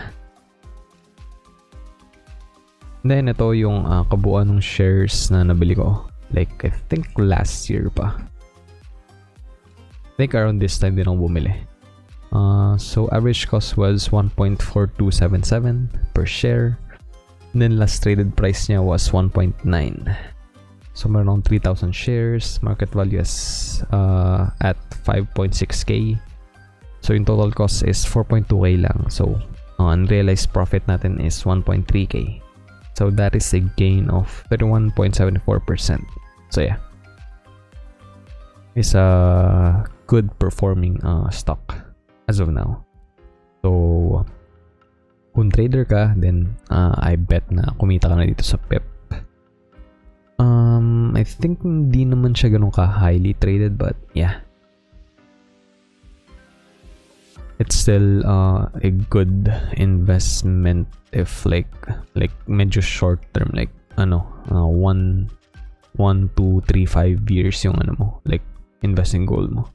Then, 3.07 3.31
ito 3.31 3.55
yung 3.55 3.87
uh, 3.87 4.03
kabuuan 4.11 4.51
ng 4.51 4.59
shares 4.59 5.31
na 5.31 5.47
nabili 5.47 5.79
ko. 5.79 6.11
Like, 6.35 6.51
I 6.67 6.75
think 6.91 7.07
last 7.15 7.71
year 7.71 7.87
pa. 7.87 8.19
Think 10.17 10.35
around 10.35 10.61
this 10.61 10.77
time 10.77 10.95
din 10.95 11.09
ako 11.09 11.25
bumili. 11.25 11.53
Uh, 12.33 12.77
so 12.77 13.05
average 13.13 13.45
cost 13.45 13.77
was 13.77 14.09
1.4277 14.09 15.89
per 16.13 16.25
share. 16.25 16.77
And 17.53 17.61
then 17.61 17.77
last 17.77 18.01
traded 18.01 18.33
price 18.33 18.65
niya 18.65 18.81
was 18.81 19.09
1.9. 19.13 19.61
So 20.93 21.09
meron 21.09 21.41
3,000 21.41 21.93
shares. 21.93 22.61
Market 22.61 22.89
value 22.89 23.21
is 23.21 23.83
uh, 23.93 24.49
at 24.61 24.77
5.6k. 25.05 26.17
So 27.01 27.13
in 27.13 27.25
total 27.25 27.51
cost 27.51 27.83
is 27.83 28.05
4.2k 28.05 28.81
lang. 28.81 29.09
So 29.09 29.37
uh, 29.77 29.93
unrealized 29.93 30.53
profit 30.53 30.85
natin 30.89 31.21
is 31.21 31.43
1.3k. 31.43 32.41
So 32.93 33.09
that 33.09 33.35
is 33.35 33.53
a 33.53 33.61
gain 33.77 34.09
of 34.09 34.29
31.74%. 34.49 36.05
So 36.49 36.61
yeah. 36.61 36.77
It's 38.73 38.97
a 38.97 39.85
good 40.07 40.27
performing 40.39 40.99
uh, 41.03 41.29
stock 41.29 41.75
as 42.27 42.39
of 42.39 42.49
now. 42.49 42.83
So, 43.63 44.25
kung 45.33 45.49
trader 45.49 45.85
ka, 45.85 46.13
then 46.15 46.55
uh, 46.69 46.93
I 46.99 47.15
bet 47.15 47.47
na 47.49 47.73
kumita 47.79 48.11
ka 48.11 48.15
na 48.15 48.27
dito 48.27 48.43
sa 48.45 48.57
PEP. 48.69 48.83
Um, 50.41 51.13
I 51.15 51.23
think 51.23 51.61
hindi 51.61 52.03
naman 52.03 52.33
siya 52.33 52.57
ganun 52.57 52.73
ka 52.73 52.89
highly 52.89 53.37
traded 53.37 53.77
but 53.77 53.95
yeah. 54.17 54.41
It's 57.61 57.77
still 57.77 58.25
uh, 58.25 58.67
a 58.81 58.91
good 59.13 59.47
investment 59.77 60.89
if 61.13 61.45
like 61.45 61.69
like 62.17 62.33
medyo 62.49 62.81
short 62.81 63.21
term 63.37 63.53
like 63.53 63.69
ano 63.95 64.25
uh, 64.49 64.65
one 64.65 65.29
one 65.95 66.33
two 66.33 66.65
three 66.65 66.89
five 66.89 67.21
years 67.29 67.61
yung 67.61 67.77
ano 67.77 67.93
mo 67.95 68.07
like 68.25 68.43
investing 68.81 69.29
goal 69.29 69.45
mo. 69.47 69.69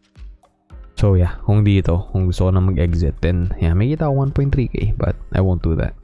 So 0.99 1.15
yeah, 1.15 1.39
kung 1.47 1.63
dito, 1.63 2.11
kung 2.11 2.27
gusto 2.27 2.51
ko 2.51 2.51
na 2.51 2.59
mag-exit, 2.59 3.23
then 3.23 3.55
yeah, 3.63 3.71
may 3.71 3.95
kita 3.95 4.11
ako 4.11 4.35
1.3k, 4.35 4.99
but 4.99 5.15
I 5.31 5.39
won't 5.39 5.63
do 5.63 5.79
that. 5.79 5.95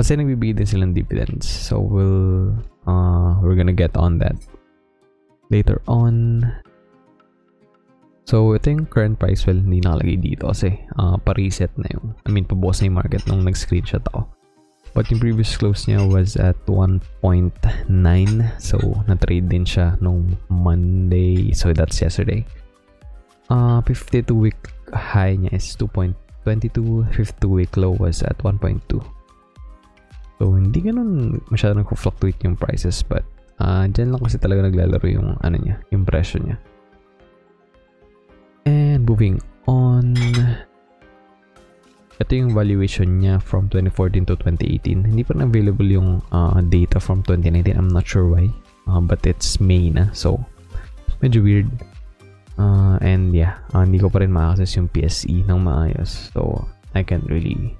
Kasi 0.00 0.16
nagbibigay 0.16 0.56
din 0.56 0.64
silang 0.64 0.96
dividends. 0.96 1.44
So 1.44 1.84
we'll, 1.84 2.56
uh, 2.88 3.36
we're 3.44 3.60
gonna 3.60 3.76
get 3.76 3.92
on 4.00 4.16
that 4.24 4.40
later 5.52 5.84
on. 5.84 6.48
So 8.24 8.56
ito 8.56 8.72
yung 8.72 8.88
current 8.88 9.20
price, 9.20 9.44
well, 9.44 9.60
hindi 9.60 9.84
nakalagay 9.84 10.16
dito 10.16 10.48
kasi 10.48 10.80
uh, 10.96 11.20
pa-reset 11.20 11.76
na 11.76 11.84
yung, 11.92 12.16
I 12.24 12.32
mean, 12.32 12.48
pabukas 12.48 12.80
na 12.80 12.88
yung 12.88 12.96
market 13.04 13.28
nung 13.28 13.44
nag-screenshot 13.44 14.00
ako. 14.16 14.32
But 14.96 15.12
yung 15.12 15.20
previous 15.20 15.60
close 15.60 15.84
niya 15.84 16.08
was 16.08 16.40
at 16.40 16.56
1.9. 16.70 17.02
So, 18.62 18.78
na-trade 19.10 19.50
din 19.50 19.66
siya 19.66 19.98
nung 19.98 20.38
Monday. 20.46 21.50
So, 21.50 21.74
that's 21.74 21.98
yesterday. 21.98 22.46
Uh, 23.52 23.80
52 23.84 24.32
week 24.32 24.60
high 24.92 25.36
niya 25.36 25.52
is 25.52 25.76
2.22. 25.76 27.12
52 27.12 27.48
week 27.48 27.72
low 27.76 27.92
was 27.96 28.24
at 28.24 28.38
1.2. 28.40 28.80
So, 30.40 30.42
hindi 30.56 30.80
ganun 30.82 31.40
masyado 31.48 31.78
nag-fluctuate 31.78 32.42
yung 32.44 32.56
prices. 32.56 33.04
But, 33.04 33.24
uh, 33.60 33.86
dyan 33.86 34.12
lang 34.12 34.22
kasi 34.24 34.40
talaga 34.40 34.66
naglalaro 34.66 35.06
yung, 35.06 35.36
ano 35.40 35.56
niya, 35.56 35.78
yung 35.92 36.02
presyo 36.02 36.42
niya. 36.42 36.56
And 38.64 39.04
moving 39.04 39.38
on 39.68 40.16
ito 42.22 42.32
yung 42.38 42.54
valuation 42.54 43.18
niya 43.18 43.42
from 43.42 43.66
2014 43.68 44.30
to 44.30 44.34
2018. 44.38 45.10
Hindi 45.10 45.22
pa 45.26 45.34
na 45.34 45.50
available 45.50 45.88
yung 45.90 46.22
uh, 46.30 46.62
data 46.62 47.02
from 47.02 47.26
2019. 47.26 47.74
I'm 47.74 47.90
not 47.90 48.06
sure 48.06 48.30
why. 48.30 48.46
Uh, 48.86 49.02
but 49.02 49.26
it's 49.26 49.58
May 49.58 49.90
na. 49.90 50.14
So, 50.14 50.38
medyo 51.18 51.42
weird. 51.42 51.68
Uh, 52.54 52.98
and 53.02 53.34
yeah, 53.34 53.58
uh, 53.74 53.82
hindi 53.82 53.98
ko 53.98 54.06
pa 54.08 54.22
rin 54.22 54.30
ma-access 54.30 54.78
yung 54.78 54.88
PSE 54.88 55.42
ng 55.46 55.58
maayos. 55.58 56.30
So, 56.30 56.68
I 56.94 57.02
can't 57.02 57.26
really 57.26 57.74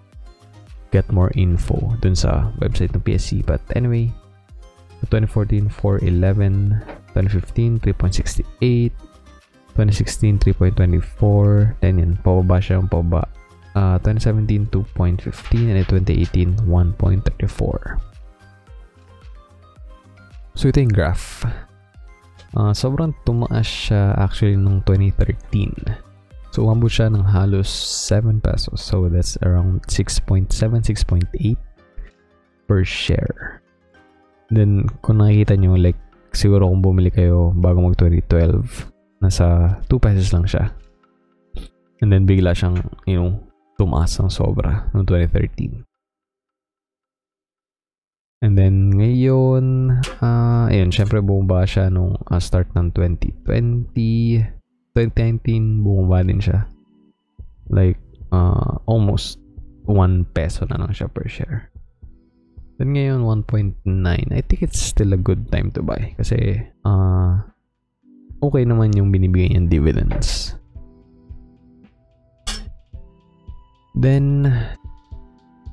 get 0.91 1.11
more 1.11 1.31
info 1.35 1.95
dun 2.03 2.15
sa 2.15 2.51
website 2.59 2.95
ng 2.95 3.03
PSC. 3.03 3.47
But 3.47 3.63
anyway, 3.75 4.11
2014, 5.11 5.69
411, 5.69 6.79
2015, 7.15 7.83
3.68, 7.83 8.95
2016, 9.75 10.39
3.24, 10.39 11.81
then 11.83 11.99
yan, 11.99 12.15
pababa 12.23 12.63
siya 12.63 12.79
ang 12.79 12.87
pababa. 12.91 13.27
Uh, 13.75 13.99
2017, 14.07 14.71
2.15, 14.71 15.75
and 15.75 15.83
2018, 15.91 16.63
1.34. 16.63 17.99
So 20.55 20.71
ito 20.71 20.79
yung 20.79 20.95
graph. 20.95 21.43
Uh, 22.55 22.71
sobrang 22.71 23.11
tumaas 23.27 23.67
siya 23.67 24.15
actually 24.15 24.55
nung 24.55 24.79
2013. 24.87 25.75
So 26.55 26.71
umabot 26.71 26.87
siya 26.87 27.11
ng 27.11 27.27
halos 27.27 27.67
7 27.67 28.39
pesos. 28.39 28.79
So 28.79 29.11
that's 29.11 29.35
around 29.43 29.83
6.7, 29.91 30.55
6.8 30.55 31.59
per 32.71 32.87
share. 32.87 33.59
Then 34.55 34.87
kung 35.03 35.19
nakikita 35.19 35.59
nyo, 35.59 35.75
like 35.75 35.99
siguro 36.31 36.71
kung 36.71 36.79
bumili 36.79 37.11
kayo 37.11 37.51
bago 37.59 37.83
mag 37.83 37.99
2012, 37.99 38.71
nasa 39.19 39.75
2 39.91 39.99
pesos 39.99 40.31
lang 40.31 40.47
siya. 40.47 40.71
And 41.99 42.15
then 42.15 42.23
bigla 42.23 42.55
siyang, 42.55 42.79
you 43.03 43.19
know, 43.19 43.43
tumaas 43.75 44.15
ng 44.23 44.31
sobra 44.31 44.87
noong 44.95 45.11
2013. 45.11 45.94
And 48.43 48.59
then, 48.59 48.91
ngayon, 48.93 49.95
uh, 50.21 50.67
ayun, 50.69 50.91
syempre 50.91 51.23
bumaba 51.23 51.65
siya 51.65 51.89
nung 51.89 52.19
uh, 52.29 52.41
start 52.43 52.73
ng 52.75 52.91
2020. 52.93 53.47
2019, 54.95 55.85
bumaba 55.85 56.27
din 56.27 56.43
siya. 56.43 56.67
Like, 57.71 58.01
uh, 58.35 58.83
almost 58.85 59.41
1 59.87 60.29
peso 60.35 60.67
na 60.69 60.81
lang 60.81 60.93
siya 60.93 61.09
per 61.09 61.29
share. 61.31 61.71
Then 62.77 62.93
ngayon, 62.93 63.23
1.9. 63.23 63.87
I 64.35 64.43
think 64.45 64.61
it's 64.61 64.83
still 64.83 65.15
a 65.15 65.21
good 65.21 65.49
time 65.49 65.71
to 65.79 65.81
buy. 65.81 66.13
Kasi, 66.19 66.59
uh, 66.85 67.39
okay 68.43 68.65
naman 68.67 68.93
yung 68.99 69.09
binibigay 69.15 69.55
niyang 69.55 69.71
dividends. 69.73 70.59
Then, 73.95 74.51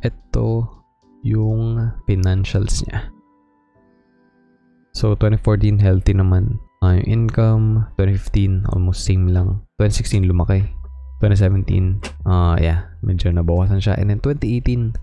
ito, 0.06 0.70
yung 1.22 1.92
financials 2.10 2.86
niya. 2.86 3.10
So, 4.92 5.16
2014 5.16 5.80
healthy 5.80 6.14
naman. 6.18 6.60
Uh, 6.82 6.98
yung 7.00 7.30
income, 7.30 7.66
2015 7.96 8.68
almost 8.74 9.06
same 9.06 9.30
lang. 9.30 9.64
2016 9.80 10.28
lumaki. 10.28 10.68
2017, 11.22 12.02
uh, 12.26 12.58
yeah, 12.58 12.90
medyo 13.06 13.30
nabawasan 13.30 13.78
siya. 13.78 13.94
And 14.02 14.10
then 14.10 14.20
2018, 14.26 14.98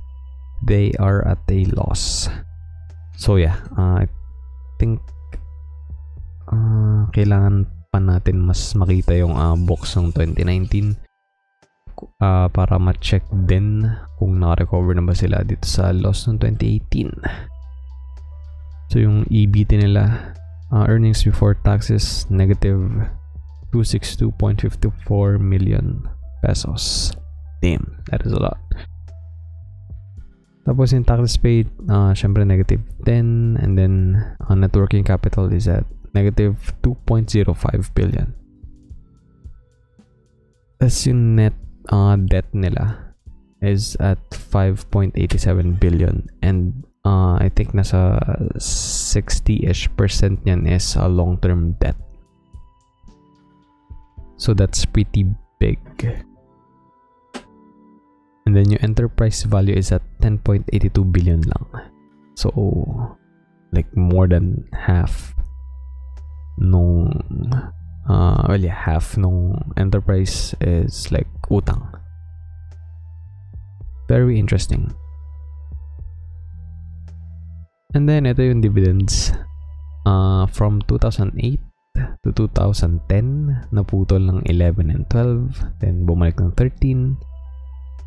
they 0.66 0.90
are 0.98 1.22
at 1.22 1.38
a 1.46 1.64
loss. 1.78 2.26
So 3.18 3.38
yeah, 3.38 3.62
uh, 3.78 4.02
I 4.02 4.06
think 4.78 4.98
uh, 6.50 7.06
kailangan 7.14 7.70
pa 7.88 7.98
natin 8.02 8.44
mas 8.44 8.74
makita 8.74 9.16
yung 9.16 9.34
uh, 9.34 9.56
box 9.56 9.96
ng 9.96 10.12
2019 10.12 11.07
uh, 12.20 12.48
para 12.50 12.78
ma-check 12.78 13.24
din 13.46 13.86
kung 14.18 14.38
na-recover 14.38 14.94
na 14.94 15.04
ba 15.04 15.14
sila 15.14 15.42
dito 15.42 15.66
sa 15.66 15.90
loss 15.94 16.26
ng 16.26 16.38
2018. 16.40 17.22
So 18.88 19.02
yung 19.04 19.28
EBT 19.28 19.84
nila, 19.84 20.34
uh, 20.72 20.84
earnings 20.88 21.24
before 21.24 21.54
taxes, 21.60 22.24
negative 22.32 22.80
262.54 23.72 25.40
million 25.40 26.08
pesos. 26.40 27.12
Damn, 27.60 28.00
that 28.08 28.24
is 28.24 28.32
a 28.32 28.40
lot. 28.40 28.58
Tapos 30.64 30.92
yung 30.92 31.04
taxes 31.04 31.36
paid, 31.40 31.68
uh, 31.88 32.12
syempre 32.12 32.44
negative 32.44 32.84
10 33.04 33.56
and 33.60 33.72
then 33.76 34.20
uh, 34.44 34.52
net 34.52 34.76
working 34.76 35.04
capital 35.04 35.48
is 35.48 35.64
at 35.64 35.84
negative 36.12 36.76
2.05 36.84 37.48
billion. 37.96 38.36
That's 40.78 41.08
yung 41.08 41.36
net 41.36 41.56
uh, 41.88 42.16
debt 42.16 42.46
nila 42.52 43.14
is 43.60 43.96
at 43.98 44.18
5.87 44.30 45.18
billion 45.80 46.28
and 46.42 46.84
uh, 47.04 47.34
I 47.40 47.50
think 47.54 47.72
nasa 47.74 48.20
60-ish 48.58 49.90
percent 49.96 50.44
niyan 50.44 50.68
is 50.68 50.94
a 50.94 51.08
long-term 51.08 51.74
debt. 51.80 51.96
So 54.38 54.54
that's 54.54 54.86
pretty 54.86 55.26
big. 55.58 55.82
And 58.46 58.56
then 58.56 58.70
yung 58.70 58.80
enterprise 58.80 59.42
value 59.42 59.74
is 59.74 59.90
at 59.92 60.00
10.82 60.22 60.94
billion 61.12 61.42
lang. 61.42 61.66
So 62.38 62.54
like 63.72 63.90
more 63.96 64.30
than 64.30 64.64
half 64.72 65.34
nung 66.56 67.12
uh, 68.08 68.40
well 68.48 68.62
yeah, 68.62 68.74
half 68.74 69.18
nung 69.18 69.74
enterprise 69.76 70.54
is 70.60 71.10
like 71.12 71.28
utang. 71.48 71.84
Very 74.08 74.40
interesting. 74.40 74.88
And 77.96 78.08
then 78.08 78.28
ito 78.28 78.44
yung 78.44 78.60
dividends. 78.60 79.32
Uh, 80.08 80.48
from 80.48 80.80
2008 80.88 81.60
to 82.24 82.28
2010, 82.32 83.68
naputol 83.72 84.22
ng 84.24 84.40
11 84.48 84.88
and 84.88 85.04
12. 85.12 85.80
Then 85.80 86.08
bumalik 86.08 86.40
ng 86.40 86.56
13. 86.56 87.16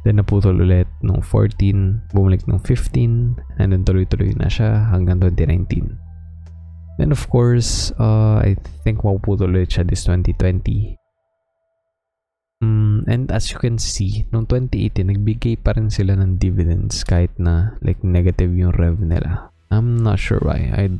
Then 0.01 0.17
naputol 0.17 0.57
ulit 0.57 0.89
ng 1.05 1.21
14, 1.21 2.09
bumalik 2.13 2.49
ng 2.49 2.57
15, 2.57 3.37
and 3.61 3.69
then 3.69 3.85
tuloy-tuloy 3.85 4.33
na 4.33 4.49
siya 4.49 4.89
hanggang 4.89 5.21
2019. 5.21 5.93
Then 6.97 7.13
of 7.13 7.21
course, 7.29 7.93
uh, 8.01 8.41
I 8.41 8.57
think 8.81 9.05
mapuputol 9.05 9.53
ulit 9.53 9.77
siya 9.77 9.85
this 9.85 10.09
2020. 10.09 11.00
Mm, 12.61 13.09
and 13.09 13.25
as 13.33 13.49
you 13.49 13.57
can 13.57 13.81
see, 13.81 14.29
noong 14.29 14.45
2018, 14.45 15.09
nagbigay 15.09 15.57
pa 15.57 15.73
rin 15.73 15.89
sila 15.89 16.13
ng 16.13 16.37
dividends 16.37 17.01
kahit 17.01 17.33
na 17.41 17.73
like 17.81 18.05
negative 18.05 18.53
yung 18.53 18.69
rev 18.77 19.01
nila. 19.01 19.49
I'm 19.73 19.97
not 19.97 20.21
sure 20.21 20.37
why. 20.45 20.69
I 20.69 20.93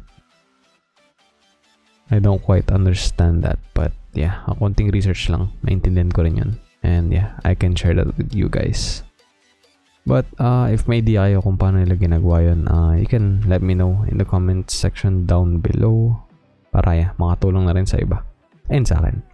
I 2.10 2.18
don't 2.18 2.42
quite 2.42 2.74
understand 2.74 3.46
that. 3.46 3.62
But 3.78 3.94
yeah, 4.18 4.42
a 4.50 4.58
konting 4.58 4.90
research 4.90 5.30
lang. 5.30 5.54
Maintindihan 5.62 6.10
ko 6.10 6.26
rin 6.26 6.42
yun. 6.42 6.52
And 6.82 7.14
yeah, 7.14 7.38
I 7.46 7.54
can 7.54 7.78
share 7.78 7.94
that 7.94 8.10
with 8.18 8.34
you 8.34 8.50
guys. 8.50 9.06
But 10.02 10.26
uh, 10.42 10.66
if 10.74 10.90
may 10.90 11.06
di 11.06 11.14
kayo 11.14 11.46
kung 11.46 11.62
paano 11.62 11.78
nila 11.78 11.94
ginagawa 11.94 12.42
yun, 12.42 12.66
uh, 12.66 12.98
you 12.98 13.06
can 13.06 13.46
let 13.46 13.62
me 13.62 13.78
know 13.78 14.02
in 14.10 14.18
the 14.18 14.26
comment 14.26 14.74
section 14.74 15.30
down 15.30 15.62
below 15.62 16.26
para 16.74 16.98
yeah, 16.98 17.12
makatulong 17.22 17.70
na 17.70 17.78
rin 17.78 17.86
sa 17.86 18.02
iba. 18.02 18.26
And 18.66 18.84
sa 18.90 18.98
akin. 18.98 19.31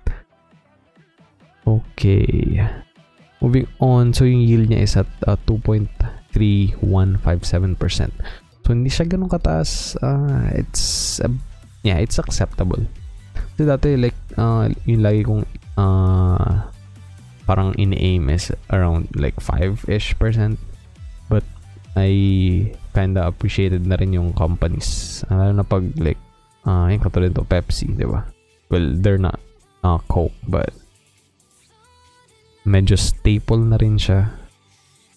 Okay. 1.68 2.64
Moving 3.44 3.68
on. 3.84 4.16
So, 4.16 4.24
yung 4.24 4.48
yield 4.48 4.72
niya 4.72 4.88
is 4.88 4.96
at 4.96 5.12
uh, 5.28 5.36
2.3157%. 5.44 6.80
So, 8.64 8.72
hindi 8.72 8.88
siya 8.88 9.04
ganun 9.12 9.28
kataas. 9.28 10.00
Uh, 10.00 10.48
it's, 10.56 11.20
uh, 11.20 11.28
yeah, 11.84 12.00
it's 12.00 12.16
acceptable. 12.24 12.80
So, 13.60 13.68
dati, 13.68 14.00
like, 14.00 14.16
uh, 14.40 14.72
yung 14.88 15.04
lagi 15.04 15.28
kong 15.28 15.44
uh, 15.76 16.72
parang 17.44 17.76
in-aim 17.76 18.32
is 18.32 18.52
around 18.72 19.12
like 19.16 19.36
5-ish 19.40 20.16
percent. 20.20 20.60
But 21.28 21.44
I 21.96 22.72
kinda 22.96 23.28
appreciated 23.28 23.88
na 23.88 23.96
rin 24.00 24.16
yung 24.16 24.32
companies. 24.32 25.24
Lalo 25.28 25.52
na 25.52 25.68
pag 25.68 25.84
like, 26.00 26.20
uh, 26.64 26.88
yung 26.88 27.04
katulad 27.04 27.36
to 27.36 27.44
Pepsi, 27.44 27.92
di 27.92 28.08
ba? 28.08 28.24
Well, 28.68 29.00
they're 29.00 29.22
not 29.22 29.40
uh, 29.84 30.00
Coke, 30.12 30.36
but 30.48 30.76
medyo 32.68 33.00
staple 33.00 33.64
na 33.64 33.80
rin 33.80 33.96
siya. 33.96 34.28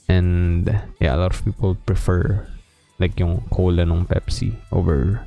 And 0.07 0.71
yeah, 1.03 1.19
a 1.19 1.19
lot 1.19 1.35
of 1.35 1.43
people 1.43 1.75
prefer 1.75 2.47
like 3.03 3.19
yung 3.19 3.43
cola 3.51 3.83
ng 3.83 4.07
Pepsi 4.07 4.55
over 4.71 5.27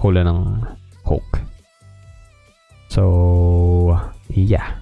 cola 0.00 0.24
ng 0.24 0.64
Coke. 1.04 1.44
So, 2.88 4.00
yeah. 4.32 4.80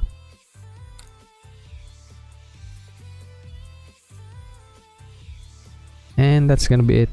And 6.18 6.50
that's 6.50 6.68
gonna 6.68 6.87
be 6.87 7.06
it 7.06 7.12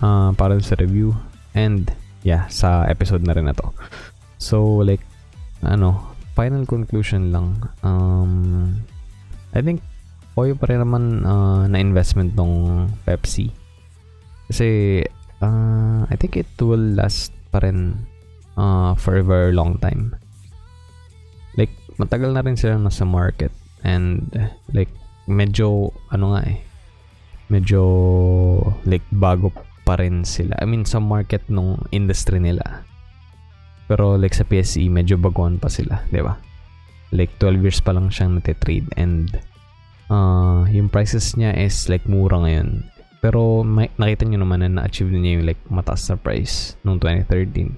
uh, 0.00 0.32
para 0.34 0.58
sa 0.62 0.74
review. 0.78 1.14
And 1.54 1.90
yeah, 2.22 2.46
sa 2.48 2.86
episode 2.86 3.22
na 3.22 3.34
rin 3.34 3.46
na 3.46 3.54
to. 3.54 3.70
So 4.38 4.82
like, 4.82 5.02
ano, 5.62 6.11
final 6.42 6.66
conclusion 6.66 7.30
lang. 7.30 7.54
Um, 7.86 8.74
I 9.54 9.62
think 9.62 9.78
oyo 10.34 10.58
pa 10.58 10.66
rin 10.66 10.82
naman 10.82 11.22
uh, 11.22 11.70
na 11.70 11.78
investment 11.78 12.34
ng 12.34 12.90
Pepsi. 13.06 13.54
Kasi 14.50 14.98
uh, 15.38 16.02
I 16.10 16.14
think 16.18 16.34
it 16.34 16.50
will 16.58 16.98
last 16.98 17.30
pa 17.54 17.62
rin 17.62 17.94
uh, 18.58 18.98
for 18.98 19.22
a 19.22 19.22
very 19.22 19.54
long 19.54 19.78
time. 19.78 20.18
Like, 21.54 21.70
matagal 22.02 22.34
na 22.34 22.42
rin 22.42 22.58
sila 22.58 22.74
nasa 22.74 23.06
market. 23.06 23.54
And 23.86 24.26
like, 24.74 24.90
medyo, 25.30 25.94
ano 26.10 26.34
nga 26.34 26.42
eh, 26.50 26.58
medyo 27.52 27.82
like 28.82 29.04
bago 29.14 29.54
pa 29.86 29.94
rin 29.94 30.26
sila. 30.26 30.58
I 30.58 30.66
mean, 30.66 30.88
sa 30.90 30.98
market 30.98 31.46
nung 31.46 31.86
industry 31.94 32.42
nila. 32.42 32.82
Pero 33.90 34.14
like 34.16 34.34
sa 34.34 34.46
PSE, 34.46 34.86
medyo 34.88 35.18
baguhan 35.18 35.58
pa 35.58 35.68
sila, 35.68 36.02
di 36.08 36.22
ba? 36.22 36.38
Like 37.12 37.34
12 37.36 37.60
years 37.60 37.80
pa 37.82 37.92
lang 37.92 38.08
siyang 38.08 38.40
natitrade 38.40 38.88
and 38.96 39.36
uh, 40.08 40.64
yung 40.72 40.88
prices 40.88 41.36
niya 41.36 41.52
is 41.56 41.88
like 41.92 42.04
mura 42.08 42.40
ngayon. 42.40 42.88
Pero 43.22 43.62
may, 43.62 43.86
nakita 44.00 44.26
nyo 44.26 44.42
naman 44.42 44.66
na 44.66 44.82
na-achieve 44.82 45.12
niya 45.14 45.38
yung 45.38 45.46
like 45.46 45.62
mataas 45.70 46.10
na 46.10 46.18
price 46.18 46.74
nung 46.82 46.98
2013. 46.98 47.70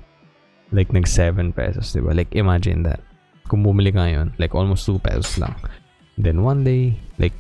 Like 0.73 0.91
nag 0.91 1.05
7 1.05 1.53
pesos, 1.53 1.93
di 1.93 2.01
ba? 2.01 2.17
Like 2.17 2.33
imagine 2.33 2.83
that. 2.89 3.05
Kung 3.45 3.61
bumili 3.61 3.93
ka 3.93 4.09
ngayon, 4.09 4.33
like 4.41 4.57
almost 4.57 4.89
2 4.89 5.05
pesos 5.05 5.37
lang. 5.37 5.53
Then 6.17 6.41
one 6.41 6.65
day, 6.65 6.97
like 7.21 7.37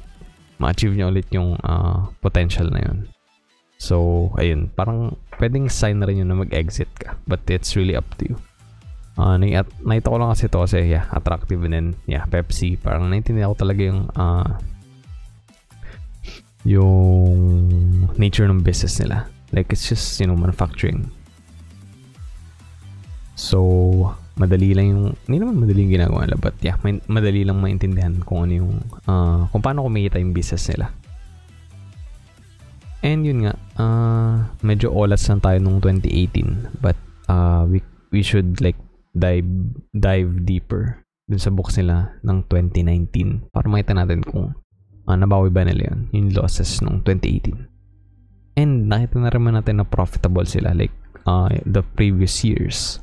ma-achieve 0.61 0.92
niya 0.92 1.09
ulit 1.11 1.29
yung 1.33 1.57
uh, 1.64 2.12
potential 2.20 2.68
na 2.68 2.85
yun. 2.85 2.98
So, 3.81 4.31
ayun, 4.38 4.70
parang 4.70 5.18
pwedeng 5.40 5.66
sign 5.66 5.98
na 5.98 6.07
rin 6.07 6.22
yun 6.22 6.31
na 6.31 6.38
mag-exit 6.38 6.88
ka. 6.94 7.18
But 7.27 7.48
it's 7.50 7.74
really 7.74 7.98
up 7.98 8.07
to 8.20 8.33
you. 8.33 8.37
Uh, 9.14 9.38
nai- 9.38 9.55
nakita 9.87 10.11
ko 10.11 10.16
lang 10.18 10.31
kasi 10.35 10.50
to 10.50 10.66
kasi 10.66 10.90
yeah, 10.90 11.07
attractive 11.14 11.62
din. 11.62 11.94
Yeah, 12.11 12.27
Pepsi. 12.27 12.74
Parang 12.79 13.07
naintindihan 13.07 13.55
ko 13.55 13.57
talaga 13.62 13.81
yung 13.87 14.11
uh, 14.18 14.59
yung 16.64 18.11
nature 18.16 18.48
ng 18.48 18.64
business 18.64 18.98
nila. 18.98 19.29
Like, 19.53 19.70
it's 19.70 19.87
just, 19.87 20.18
you 20.18 20.27
know, 20.27 20.35
manufacturing. 20.35 21.12
So, 23.37 24.16
madali 24.35 24.74
lang 24.74 24.87
yung, 24.90 25.05
hindi 25.29 25.38
naman 25.38 25.62
madali 25.62 25.87
yung 25.87 25.94
ginagawa 25.94 26.27
nila, 26.27 26.37
but 26.40 26.57
yeah, 26.64 26.74
may, 26.83 26.98
madali 27.07 27.46
lang 27.46 27.61
maintindihan 27.61 28.18
kung 28.24 28.48
ano 28.48 28.53
yung, 28.64 28.72
uh, 29.07 29.46
kung 29.53 29.62
paano 29.62 29.87
kumita 29.87 30.18
yung 30.18 30.35
business 30.35 30.66
nila. 30.72 30.90
And 33.05 33.22
yun 33.22 33.44
nga, 33.44 33.55
uh, 33.77 34.48
medyo 34.64 34.88
olas 34.90 35.29
lang 35.29 35.44
tayo 35.44 35.61
nung 35.61 35.79
2018, 35.79 36.81
but 36.81 36.96
uh, 37.29 37.68
we, 37.68 37.85
we 38.11 38.24
should 38.24 38.59
like 38.64 38.81
dive, 39.14 39.48
dive 39.94 40.44
deeper 40.44 41.00
dun 41.24 41.40
sa 41.40 41.48
books 41.48 41.81
nila 41.81 42.20
ng 42.20 42.44
2019 42.50 43.48
para 43.48 43.66
makita 43.70 43.96
natin 43.96 44.20
kung 44.20 44.53
uh, 45.09 45.16
nabawi 45.16 45.48
ba 45.48 45.64
nila 45.64 45.88
yun, 45.94 46.00
yung 46.12 46.29
losses 46.37 46.83
nung 46.85 47.00
2018. 47.00 47.70
And 48.55 48.87
nakita 48.87 49.18
na 49.18 49.33
rin 49.33 49.46
natin 49.50 49.81
na 49.81 49.87
profitable 49.88 50.44
sila 50.46 50.77
like 50.77 50.92
uh, 51.27 51.48
the 51.64 51.83
previous 51.96 52.44
years. 52.44 53.00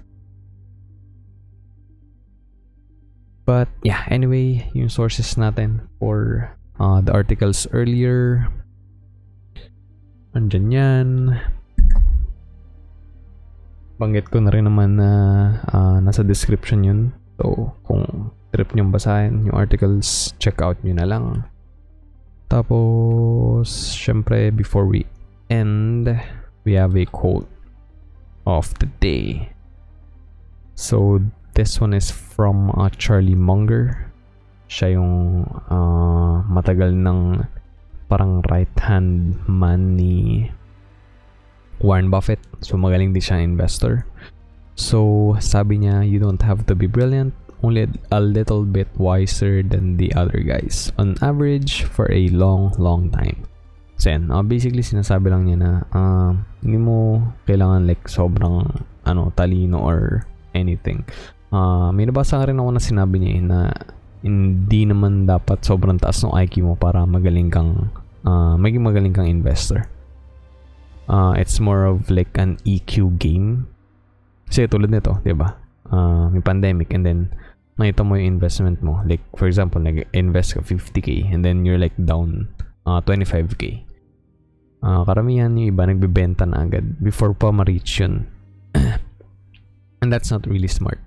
But 3.44 3.68
yeah, 3.84 4.06
anyway, 4.08 4.70
yung 4.78 4.88
sources 4.88 5.36
natin 5.36 5.90
for 6.00 6.48
uh, 6.80 7.02
the 7.02 7.12
articles 7.12 7.68
earlier. 7.74 8.48
Andyan 10.32 10.72
yan. 10.72 11.10
Banggit 14.02 14.34
ko 14.34 14.42
na 14.42 14.50
rin 14.50 14.66
naman 14.66 14.98
na 14.98 15.12
uh, 15.70 16.02
nasa 16.02 16.26
description 16.26 16.82
yun. 16.82 17.02
So, 17.38 17.70
kung 17.86 18.34
trip 18.50 18.74
nyo 18.74 18.90
basahin 18.90 19.46
yung 19.46 19.54
articles, 19.54 20.34
check 20.42 20.58
out 20.58 20.82
nyo 20.82 20.98
na 20.98 21.06
lang. 21.06 21.46
Tapos, 22.50 23.70
syempre, 23.94 24.50
before 24.50 24.90
we 24.90 25.06
end, 25.54 26.10
we 26.66 26.74
have 26.74 26.98
a 26.98 27.06
quote 27.06 27.46
of 28.50 28.74
the 28.82 28.90
day. 28.98 29.54
So, 30.74 31.22
this 31.54 31.78
one 31.78 31.94
is 31.94 32.10
from 32.10 32.74
uh, 32.74 32.90
Charlie 32.98 33.38
Munger. 33.38 34.10
Siya 34.66 34.98
yung 34.98 35.46
uh, 35.70 36.42
matagal 36.50 36.98
ng 36.98 37.46
parang 38.10 38.42
right 38.50 38.76
hand 38.82 39.38
man 39.48 39.96
ni 39.96 40.50
Warren 41.82 42.10
Buffett. 42.14 42.40
So, 42.62 42.78
magaling 42.78 43.14
din 43.14 43.22
siya 43.22 43.42
investor. 43.42 44.06
So, 44.78 45.34
sabi 45.42 45.84
niya, 45.84 46.08
you 46.08 46.18
don't 46.18 46.42
have 46.42 46.66
to 46.70 46.74
be 46.74 46.88
brilliant 46.88 47.34
only 47.64 47.88
a 48.10 48.20
little 48.20 48.66
bit 48.66 48.90
wiser 48.98 49.62
than 49.62 49.98
the 49.98 50.14
other 50.14 50.42
guys. 50.42 50.92
On 50.98 51.16
average 51.22 51.86
for 51.86 52.10
a 52.12 52.30
long 52.30 52.74
long 52.78 53.10
time. 53.14 53.46
So 54.02 54.10
uh, 54.10 54.42
basically 54.42 54.82
sinasabi 54.82 55.30
lang 55.30 55.46
niya 55.46 55.58
na 55.62 55.72
uh, 55.94 56.34
hindi 56.66 56.82
mo 56.82 57.22
kailangan 57.46 57.86
like 57.86 58.10
sobrang 58.10 58.66
ano 59.06 59.30
talino 59.38 59.78
or 59.78 60.26
anything. 60.58 61.06
Uh, 61.54 61.94
may 61.94 62.10
nabasa 62.10 62.42
rin 62.42 62.58
ako 62.58 62.70
na 62.74 62.82
sinabi 62.82 63.22
niya 63.22 63.32
eh, 63.38 63.44
na 63.46 63.60
hindi 64.26 64.90
naman 64.90 65.30
dapat 65.30 65.62
sobrang 65.62 66.02
taas 66.02 66.26
ng 66.26 66.34
IQ 66.34 66.66
mo 66.66 66.74
para 66.74 67.06
magaling 67.06 67.54
kang 67.54 67.94
uh, 68.26 68.58
maging 68.58 68.82
magaling 68.82 69.14
kang 69.14 69.30
investor 69.30 69.86
uh, 71.08 71.34
it's 71.38 71.58
more 71.64 71.86
of 71.86 72.10
like 72.10 72.36
an 72.38 72.58
EQ 72.68 73.18
game 73.18 73.72
kasi 74.52 74.68
tulad 74.68 74.92
nito, 74.92 75.16
'di 75.24 75.32
ba? 75.32 75.56
Uh, 75.88 76.28
may 76.28 76.44
pandemic 76.44 76.92
and 76.92 77.08
then 77.08 77.32
nakita 77.82 78.06
mo 78.06 78.20
yung 78.20 78.38
investment 78.38 78.78
mo. 78.86 79.02
Like, 79.08 79.26
for 79.34 79.50
example, 79.50 79.82
nag-invest 79.82 80.54
ka 80.54 80.62
50k 80.62 81.34
and 81.34 81.42
then 81.42 81.66
you're 81.66 81.82
like 81.82 81.96
down 81.98 82.52
uh, 82.86 83.02
25k. 83.02 83.88
Uh, 84.82 85.02
karamihan 85.06 85.54
yung 85.58 85.74
iba 85.74 85.90
nagbebenta 85.90 86.46
na 86.46 86.66
agad 86.66 87.02
before 87.02 87.34
pa 87.34 87.50
ma-reach 87.50 88.06
yun. 88.06 88.30
and 90.02 90.10
that's 90.14 90.30
not 90.30 90.46
really 90.46 90.70
smart. 90.70 91.02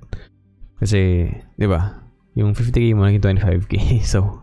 Kasi, 0.82 1.30
di 1.54 1.66
ba, 1.70 2.02
yung 2.34 2.52
50k 2.52 2.98
mo 2.98 3.06
naging 3.06 3.22
25k. 3.22 3.74
So, 4.12 4.42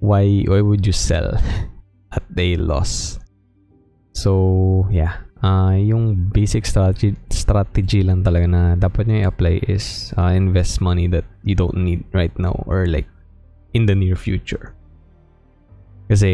why 0.00 0.24
why 0.48 0.64
would 0.64 0.88
you 0.88 0.96
sell 0.96 1.36
at 2.16 2.24
a 2.32 2.48
loss? 2.56 3.19
So, 4.12 4.88
yeah 4.90 5.30
uh, 5.42 5.74
yung 5.76 6.30
basic 6.30 6.64
strategy 6.68 7.16
strategy 7.32 8.04
lang 8.04 8.22
talaga 8.22 8.46
na 8.46 8.62
dapat 8.76 9.08
nyo 9.08 9.26
i-apply 9.26 9.66
is 9.68 10.12
uh, 10.16 10.32
invest 10.32 10.80
money 10.80 11.08
that 11.08 11.24
you 11.44 11.56
don't 11.56 11.76
need 11.76 12.04
right 12.12 12.32
now 12.36 12.54
or 12.68 12.86
like 12.86 13.08
in 13.72 13.88
the 13.88 13.96
near 13.96 14.16
future. 14.16 14.76
Kasi 16.10 16.30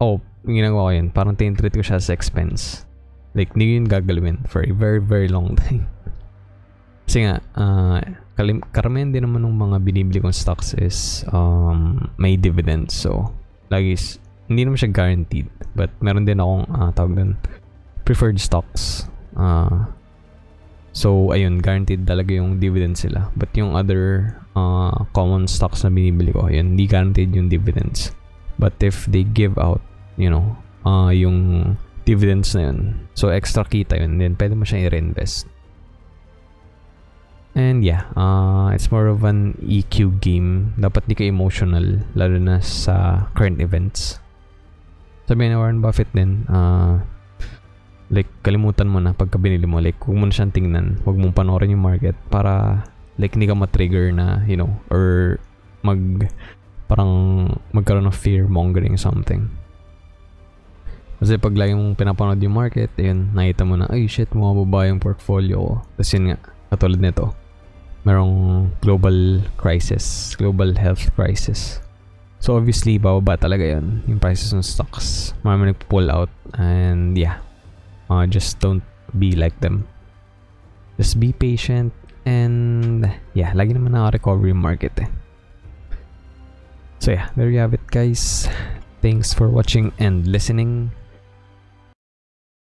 oh, 0.00 0.20
ginagawa 0.44 0.90
ko 0.90 0.92
yun. 0.92 1.08
Parang 1.10 1.34
tinitreat 1.36 1.72
ko 1.72 1.80
siya 1.80 1.96
as 1.96 2.12
expense. 2.12 2.84
Like, 3.34 3.56
hindi 3.56 3.80
yun 3.80 3.88
gagalawin 3.88 4.44
for 4.46 4.62
a 4.62 4.70
very, 4.70 5.00
very 5.00 5.26
long 5.26 5.56
time. 5.64 5.88
Kasi 7.08 7.24
nga, 7.24 7.40
uh, 7.56 8.00
kalim- 8.36 8.64
karamihan 8.76 9.12
din 9.12 9.24
naman 9.24 9.44
ng 9.44 9.56
mga 9.56 9.76
binibili 9.80 10.20
kong 10.20 10.36
stocks 10.36 10.76
is 10.76 11.24
um, 11.32 12.12
may 12.20 12.36
dividends. 12.36 12.92
So, 12.92 13.32
lagi 13.72 13.96
hindi 14.48 14.64
naman 14.64 14.78
siya 14.80 14.92
guaranteed. 14.92 15.48
But 15.72 15.90
meron 16.04 16.28
din 16.28 16.40
akong 16.40 16.64
uh, 16.68 16.90
tawag 16.92 17.16
doon 17.16 17.32
preferred 18.04 18.38
stocks. 18.38 19.08
Uh, 19.34 19.88
so, 20.92 21.32
ayun, 21.32 21.64
guaranteed 21.64 22.04
talaga 22.04 22.36
yung 22.36 22.60
dividend 22.60 23.00
sila. 23.00 23.32
But 23.34 23.50
yung 23.56 23.74
other 23.74 24.36
uh, 24.52 25.08
common 25.16 25.48
stocks 25.48 25.82
na 25.82 25.90
binibili 25.90 26.30
ko, 26.30 26.46
yun, 26.46 26.76
hindi 26.76 26.86
guaranteed 26.86 27.32
yung 27.32 27.48
dividends. 27.48 28.12
But 28.60 28.76
if 28.84 29.08
they 29.08 29.24
give 29.24 29.58
out, 29.58 29.80
you 30.20 30.30
know, 30.30 30.54
uh, 30.86 31.10
yung 31.10 31.74
dividends 32.04 32.54
na 32.54 32.70
yun, 32.70 33.08
so 33.16 33.32
extra 33.32 33.64
kita 33.64 33.98
yun, 33.98 34.20
then 34.20 34.36
pwede 34.36 34.54
mo 34.54 34.68
siya 34.68 34.86
i-reinvest. 34.86 35.48
And 37.54 37.86
yeah, 37.86 38.10
uh, 38.18 38.74
it's 38.74 38.90
more 38.90 39.06
of 39.06 39.22
an 39.22 39.54
EQ 39.62 40.18
game. 40.18 40.74
Dapat 40.74 41.06
di 41.06 41.14
ka 41.14 41.22
emotional, 41.22 42.02
lalo 42.18 42.34
na 42.42 42.58
sa 42.58 43.26
current 43.38 43.62
events 43.62 44.18
sabi 45.24 45.48
ni 45.48 45.56
Warren 45.56 45.80
Buffett 45.80 46.08
din, 46.12 46.44
uh, 46.52 47.00
like, 48.12 48.28
kalimutan 48.44 48.88
mo 48.88 49.00
na 49.00 49.16
pagka 49.16 49.40
binili 49.40 49.64
mo, 49.64 49.80
like, 49.80 49.96
huwag 50.04 50.20
mo 50.20 50.24
na 50.28 50.34
siyang 50.34 50.52
tingnan, 50.52 51.00
huwag 51.02 51.16
mong 51.16 51.32
panoorin 51.32 51.72
yung 51.72 51.84
market 51.84 52.16
para, 52.28 52.84
like, 53.16 53.32
hindi 53.32 53.48
ka 53.48 53.56
matrigger 53.56 54.12
na, 54.12 54.44
you 54.44 54.56
know, 54.56 54.68
or 54.92 55.36
mag, 55.80 56.28
parang, 56.86 57.48
magkaroon 57.72 58.04
ng 58.04 58.14
fear 58.14 58.44
mongering 58.44 59.00
something. 59.00 59.48
Kasi 61.24 61.40
pag 61.40 61.56
lagi 61.56 61.72
mong 61.72 61.96
pinapanood 61.96 62.42
yung 62.44 62.52
market, 62.52 62.92
ayun, 63.00 63.32
nakita 63.32 63.64
mo 63.64 63.80
na, 63.80 63.88
ay 63.88 64.04
shit, 64.04 64.28
bumababa 64.28 64.92
yung 64.92 65.00
portfolio 65.00 65.56
ko. 65.56 65.74
Tapos 65.96 66.10
yun 66.12 66.24
nga, 66.28 66.38
katulad 66.68 67.00
nito, 67.00 67.32
merong 68.04 68.68
global 68.84 69.40
crisis, 69.56 70.36
global 70.36 70.76
health 70.76 71.08
crisis. 71.16 71.80
So 72.44 72.60
obviously, 72.60 73.00
bababa 73.00 73.40
talaga 73.40 73.64
yun. 73.64 74.04
Yung 74.04 74.20
prices 74.20 74.52
ng 74.52 74.60
stocks. 74.60 75.32
Marami 75.40 75.72
nag-pull 75.72 76.12
out. 76.12 76.28
And 76.60 77.16
yeah. 77.16 77.40
Uh, 78.12 78.28
just 78.28 78.60
don't 78.60 78.84
be 79.16 79.32
like 79.32 79.56
them. 79.64 79.88
Just 81.00 81.16
be 81.16 81.32
patient. 81.32 81.88
And 82.28 83.08
yeah, 83.32 83.56
lagi 83.56 83.72
naman 83.72 83.96
na 83.96 84.12
recovery 84.12 84.52
market 84.52 84.92
eh. 85.00 85.08
So 87.00 87.16
yeah, 87.16 87.32
there 87.32 87.48
you 87.48 87.64
have 87.64 87.72
it 87.72 87.84
guys. 87.88 88.44
Thanks 89.00 89.32
for 89.32 89.48
watching 89.48 89.96
and 89.96 90.28
listening. 90.28 90.92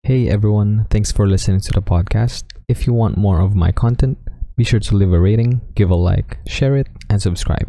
Hey 0.04 0.28
everyone, 0.28 0.88
thanks 0.92 1.08
for 1.08 1.24
listening 1.24 1.64
to 1.68 1.72
the 1.72 1.84
podcast. 1.84 2.44
If 2.68 2.84
you 2.84 2.92
want 2.92 3.16
more 3.16 3.40
of 3.40 3.56
my 3.56 3.72
content, 3.72 4.20
be 4.56 4.64
sure 4.64 4.80
to 4.80 4.92
leave 4.96 5.12
a 5.12 5.20
rating, 5.20 5.60
give 5.72 5.88
a 5.88 5.96
like, 5.96 6.36
share 6.44 6.76
it, 6.76 6.88
and 7.08 7.20
subscribe. 7.20 7.68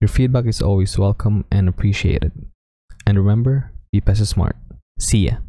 Your 0.00 0.08
feedback 0.08 0.46
is 0.46 0.62
always 0.62 0.96
welcome 0.96 1.44
and 1.52 1.68
appreciated. 1.68 2.32
And 3.06 3.18
remember, 3.18 3.70
be 3.92 4.00
Pesa 4.00 4.26
Smart. 4.26 4.56
See 4.98 5.26
ya. 5.28 5.44